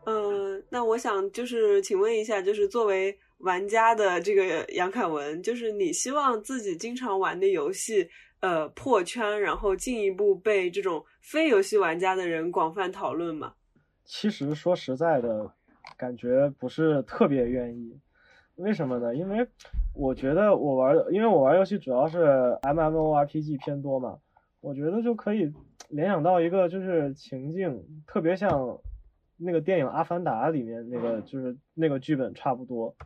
[0.07, 3.19] 嗯，那我想就是请问一下，就是作为。
[3.39, 8.11] 玩家的这个杨凯文，就是你希望自己经常玩的游戏，
[8.41, 13.55] 呃，破圈，然后进一步被这种非游戏玩家的人广泛讨论吗？
[14.05, 15.55] 其实说实在的，
[15.99, 17.99] 感觉不是特别愿意。
[18.55, 19.15] 为什么呢？
[19.15, 19.47] 因为
[19.93, 22.23] 我觉得我玩，因为我玩游戏主要是
[22.63, 24.19] M M O R P G 偏多嘛，
[24.61, 25.53] 我觉得就可以
[25.91, 28.79] 联想到一个就是情境，特别像
[29.37, 32.97] 那个电影《阿凡达》里面那个就是那个剧本差不多。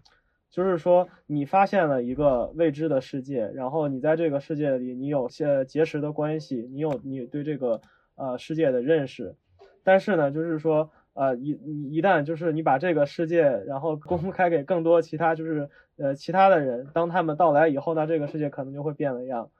[0.51, 7.81] 就是说，你发现了一个未知的世界，然后你在这个世界里，你有些结识的关系，你有你对这个
[8.17, 9.35] 呃世界的认识，
[9.83, 11.51] 但是呢，就是说，呃一
[11.93, 19.51] 一旦就是你把这个世界然后公开给更多其他就是呃其他的人，当他们到来以后，那这个世界可能就会变了样。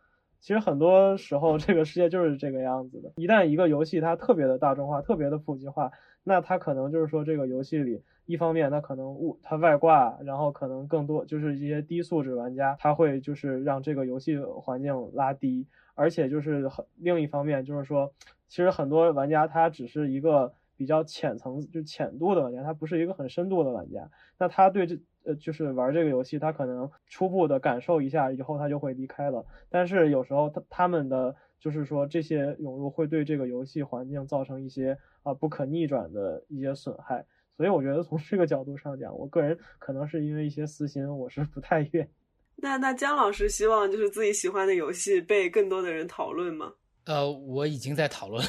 [0.41, 3.13] 其实很多时候，这个世界就是这个样子的。
[3.17, 5.93] 一旦一个游戏它特别的大众化，特别的普及化，
[6.25, 8.03] 那它可能就是说这个游戏里。
[8.25, 18.13] 一方面，它可能物它外挂，然后可能更多就是一些低素质玩家，他会就是让这个游戏环境拉低，而且就是很另一方面就是说，
[18.49, 37.25] 其实很多玩家他只是一个比较浅层就浅度的玩家，他不是一个很深度的玩家，那他对这呃就是玩这个游戏，他可能初步的感受一下以后他就会离开了，但是有时候他他们的就是说这些涌入会对这个游戏环境造成一些啊不可逆转的一些损害。
[37.57, 42.09] 所以我觉得从这个角度上讲，我个人可能是因为一些私心，我是不太愿。
[42.57, 46.73] 那那姜老师希望就是自己喜欢的游戏被更多的人讨论吗？
[47.05, 48.45] 呃，我已经在讨论。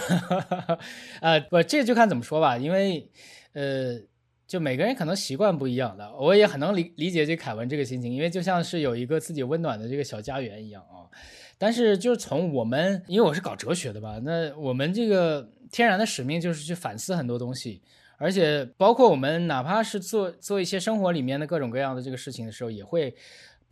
[1.22, 3.10] 呃，不，这就看怎么说吧，因为
[3.54, 3.99] 呃，
[4.47, 11.10] 就每个人可能习惯不一样的，我也很能理理解这凯文这个心情，因为就像是有一个自己温暖的这个小家园一样啊。
[11.58, 17.82] 但是就是从我们，因为我是搞哲学的吧，那我们这个天然的使命就是去反思很多东西。
[18.18, 23.14] 而且，包括我们哪怕是做做一些生活里面的各种各样的这个事情的时候，也会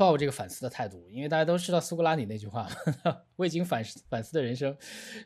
[0.02, 1.08] 抱这个反思的态度。
[1.12, 2.68] 因为大家都知道苏格拉底那句话
[3.38, 4.76] ：“未经反反思的人生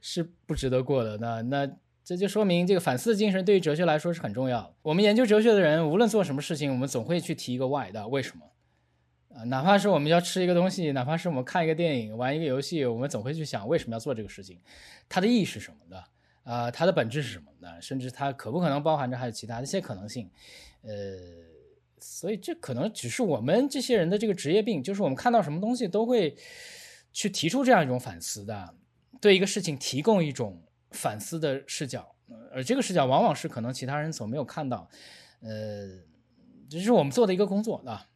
[0.02, 4.76] 是不值得过的。”那那这就说明这个反思的精神对于哲学来说是很重要。
[4.82, 8.46] 我们研究哲学的人，无论做什么事情，我们总会去提一个 why 的为什么
[9.34, 9.46] 啊？
[9.46, 14.60] 哪怕是我们要吃一个东西，哪怕是我们看一个电影、玩一个游戏，我们总会去想为什么要做这个事情，
[15.08, 16.04] 它的意义是什么的。
[16.44, 17.82] 啊，它的本质是什么呢？
[17.82, 20.30] 甚至它可不可能包含着还有其他的一些可能性？
[20.84, 20.94] 呃，
[22.00, 26.36] 所以这可能只是我们这些人的这个职业病，就是我们看到什么东西都会
[27.12, 28.76] 去提出这样一种反思的，
[29.20, 32.16] 对一个事情提供一种反思的视角，
[32.52, 34.90] 而这个视角往往是可能其他人所没有看到，
[35.42, 35.88] 呃，
[36.70, 38.08] 这是我们做的一个工作啊。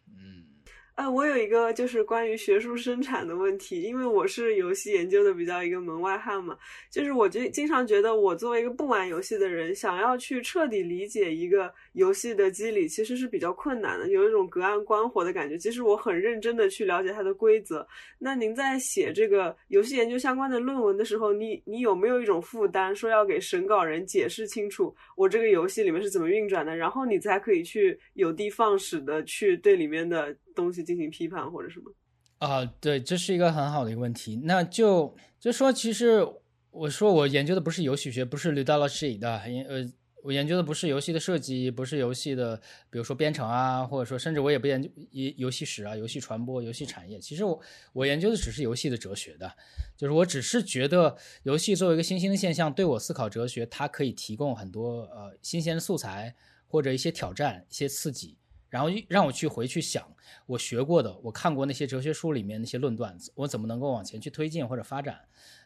[0.99, 6.57] 呃，我有一个就是关于学术生产的问题，因为我是游戏研究的比较一个门外汉嘛，
[6.91, 15.57] 就是我就经常觉得我作为一个不玩游戏的人，想要去彻底理解一个游戏的机理，其实是比较困难的，有一种隔岸观火的感觉。
[15.57, 17.87] 其实我很认真的去了解它的规则。
[18.17, 30.35] 那您在写这个游戏研究相关的论文的时候，你你有没有一种负担，说要给审稿人解释清楚我这个游戏里面是怎么运转的，然后你才可以去有的放矢的去对里面的。
[30.59, 31.91] 东西进行批判或者什么
[32.39, 32.65] 啊？
[32.79, 34.39] 对，这是一个很好的一个问题。
[34.43, 36.27] 那就就说，其实
[36.71, 39.91] 我说我研究的不是游戏学，不是 ludology 的，研呃，
[40.21, 42.57] 我研究的不是游戏的设计，不是游戏的，
[42.89, 47.17] 比如说编程啊，或者说甚至我也不研究游游戏史啊、游戏传播、游戏产业。
[47.19, 47.59] 其实我
[47.93, 49.49] 我研究的只是游戏的哲学的，
[49.95, 56.35] 就是我只是觉得游戏作为一个新兴的现象，对我思考哲学，它可以提供很多呃新鲜的素材
[56.67, 58.37] 或者一些挑战、一些刺激。
[58.69, 60.07] 然后让我去回去想
[60.45, 65.19] 我学过的，我看过那些哲学书里面那些论断，我怎么能够往前去推进或者发展？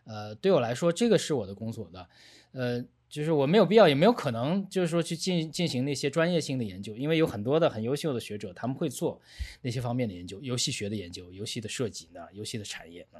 [0.05, 2.07] 呃，对我来说，这个是我的工作的。
[2.51, 9.21] 呃，就是我没有必要，也没有可能，就是说去进进行那些专业性的研究，因为有很多的很优秀的学者，他们会做
[9.61, 13.19] 那些方面的研究，游戏学的研究，游戏的设计呢，游戏的产业呢。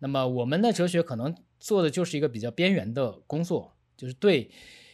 [0.00, 4.50] 那么我们的哲学可能做的就是一个比较边缘的工作，就是对。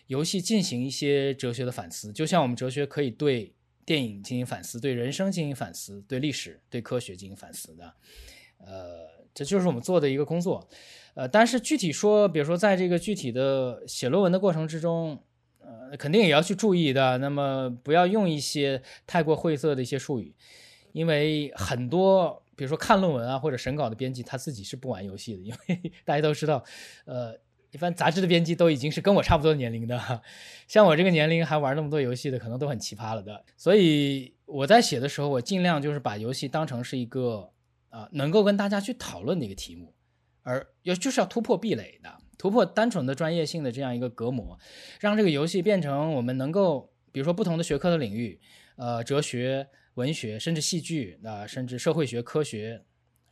[0.06, 3.54] 游戏进行一些哲学的反思，就像我们哲学可以对
[3.90, 7.92] 电影进行反思，对人生进行反思，对历史、对科学进行反思的。
[8.58, 10.68] 呃，这就是我们做的一个工作。
[11.14, 15.20] 呃，但是具体说，比如说在这个具体的写论文的过程之中，
[15.58, 17.18] 呃，肯定也要去注意的。
[17.18, 20.32] 那么不要用一些太过晦涩的一些术语，
[20.92, 26.64] 因为很多，比如说看论文啊或者审稿的编辑，他自己是不玩游戏的，因为 大家都知道，
[27.06, 27.36] 呃，
[27.72, 30.22] 一般杂志的编辑都已经是跟我差不多年龄的，
[30.66, 33.44] 像我这个年龄还玩那么多游戏的，可能都很奇葩了的。
[33.56, 37.50] 所以我在写的时候，我尽量就是把游戏当成是一个
[37.90, 39.94] 啊，能够跟大家去讨论的一个题目。
[40.42, 44.58] 而要就是要突破壁垒的，突破单纯的专业性的这样一个隔膜，
[44.98, 48.40] 让这个游戏变成我们能够，比如说不同的学科的领域，
[48.76, 52.82] 呃，哲学、文学，甚至戏剧，啊，甚至社会学、科学，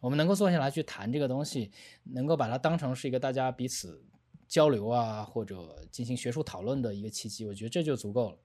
[0.01, 1.71] 我们能够坐下来去谈这个东西，
[2.05, 4.05] 能够把它当成是一个大家彼此
[4.49, 8.39] 交流啊，或者进行学术讨论的一个契机，我觉得这就足够了。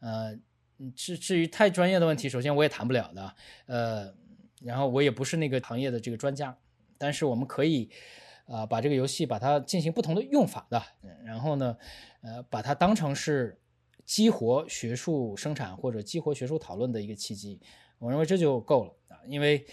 [0.00, 0.38] 呃，
[0.96, 3.34] 至至于太专业的问题，首先我也谈不了的，
[3.66, 4.14] 呃，
[4.62, 6.56] 然后我也不是那个行业的这个专家。
[6.96, 7.90] 但是我们可以，
[8.46, 10.82] 啊，把这个游戏把它进行不同的用法的，
[11.24, 11.76] 然后呢，
[12.22, 13.60] 呃，把它当成是
[14.06, 17.60] 激活学术生产或者激活学术讨论的一个契机。
[17.98, 19.66] 我认为这就够了啊，因为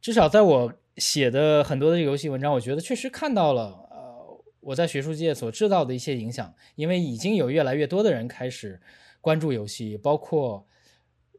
[0.00, 3.85] 至少在我写的很多的游戏文章，我觉得确实看到了，
[4.66, 8.80] 我在学术界所知道的一些影响，因为已经有越来越多的人开始
[9.20, 10.66] 关注游戏，包括。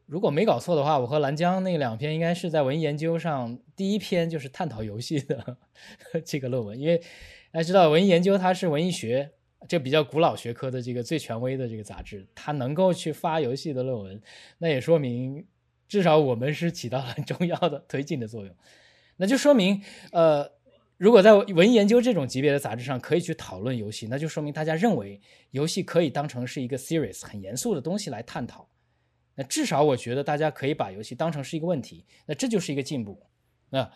[0.06, 5.58] 如果没搞错的话，我和蓝江那两篇应该是在文艺研究上第一篇就是探讨游戏的
[6.24, 6.80] 这个论文。
[6.80, 6.96] 因为
[7.52, 9.30] 大家知道，文艺研究它是文艺学
[9.68, 14.18] 这比较古老学科的这个最权威的这个杂志，它能够去发游戏的论文，
[14.56, 15.44] 那也说明
[15.86, 18.54] 至少我们是起到很 重要的推进的作用。
[19.18, 20.50] 那就说明，呃，
[20.98, 25.20] 如果在文研究这种级别的杂志上可以去讨论游戏，那就说明大家认为
[25.52, 28.68] 游戏可以当成是一个 serious 很严肃的东西来探讨。
[29.36, 33.22] 那至少我觉得大家可以把游戏当成是一个问题，那这就是一个进步，
[33.70, 33.88] 那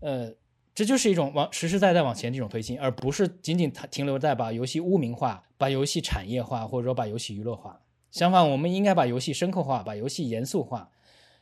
[0.00, 0.32] 呃，
[0.72, 7.80] 这就是一种往实实在在往前这种推进，而不是仅仅停留在把游戏污名化、把游戏产业化，或者说把游戏娱乐化。
[8.12, 10.88] 相反，我们应该把游戏深刻化，把游戏严肃化，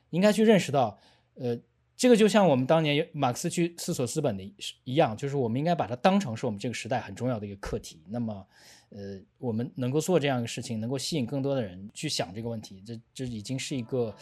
[0.09, 0.99] 应该去认识到，
[1.35, 1.59] 呃，
[1.97, 4.43] 这个就像我们当年马克思去思索资本的
[4.85, 8.03] 一样，就是我们应该把它当成是我们这个时代很重要的一个课题。
[8.09, 8.47] 那么。
[8.95, 14.15] 呃，我们能够做这样一个事情，能够吸引更多的人去想这个问题，这这已经是一个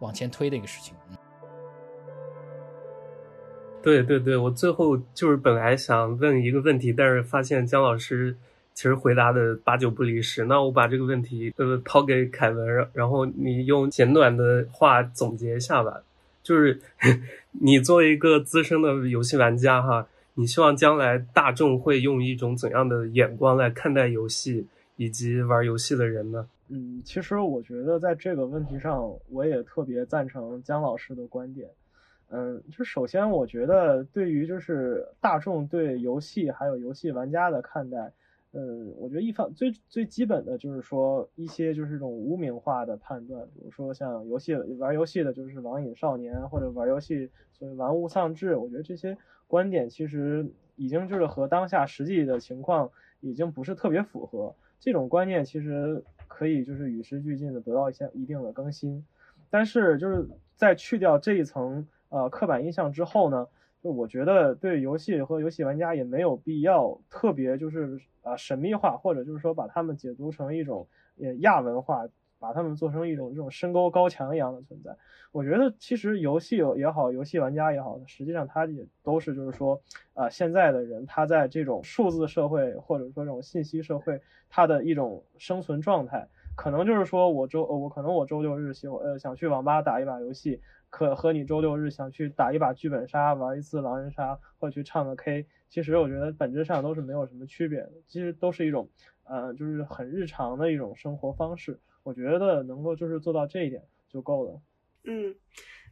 [0.00, 0.92] 往前推的一个事情。
[3.80, 8.36] 对对对，我最后就是本来想问一个问题，但是发现姜老师
[8.74, 10.44] 其实回答的八九不离十。
[10.46, 16.02] 那我把这个问题呃抛给凯文，然后你用简短的话总结一下吧。
[16.46, 16.80] 就是
[17.60, 20.06] 你作为一个资深的游戏玩家哈。
[20.38, 24.66] 你希望将来大众会用一种怎样的眼光来看待游戏
[24.96, 26.46] 以及玩游戏的人呢？
[26.68, 31.70] 嗯，其实我觉得在这个问题上，我也特别赞成姜老师的观点。
[32.28, 38.12] 嗯，就首先我觉得对于就是大众对游戏还有游戏玩家的看待，
[38.58, 49.16] 嗯，我觉得一方最最基本的就是说一些就是这种污名化的判断，比如说像游戏玩游戏的就是网瘾少年，或者玩游戏所谓玩物丧志，我觉得这些。
[49.48, 52.90] 观点其实已经就是和当下实际的情况
[53.20, 59.06] 已经不是特别符合，这种观念其实可以就是与时俱进的得到一些一定的更新，
[59.48, 63.46] 但是就是在去掉这一层呃刻板印象之后呢，
[63.90, 70.88] 我觉得对游戏和游戏玩家也没有必要特别就是啊神秘化，或者就是说把他们解读成一种
[71.20, 72.06] 呃亚文化。
[72.38, 74.94] 把他们做成一种这种深沟高墙一样的存在，
[75.32, 79.80] 我觉得其实游戏也好，游戏玩家也好，实际上他也都是就是说，
[80.12, 84.20] 啊，现在的人他在这种数字社会或者说这种信息社会，
[84.50, 98.88] 他的一种生存状态，可能就是说我周我可能我周六日喜欢呃想去网吧打一把游戏，可和你周六日想去打一把剧本杀，玩一次狼人杀，或者去唱个 K，其实我觉得本质上都是没有什么区别的，其实都是一种，
[99.24, 101.78] 呃，就是很日常的一种生活方式。
[102.02, 104.60] 我觉得能够就是做到这一点就够了。
[105.04, 105.34] 嗯，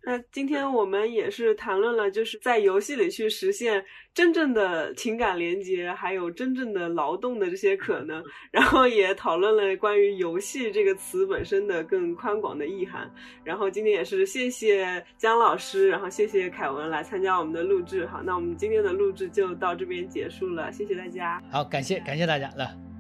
[0.07, 3.83] 那今天我们也是谈论了，就是在游戏里去实现
[4.13, 13.11] 真正的情感连接，还有真正的劳动的这些可能， 然后也讨论了关于游戏这个词本身的更宽广的意涵。
[13.43, 18.07] 然后今天也是谢谢姜老师，然后谢谢凯文来参加我们的录制。
[18.07, 21.43] 好，那我们今天的录制就到这边结束了，谢谢大家。
[21.51, 22.94] 好，感谢感谢大家，来。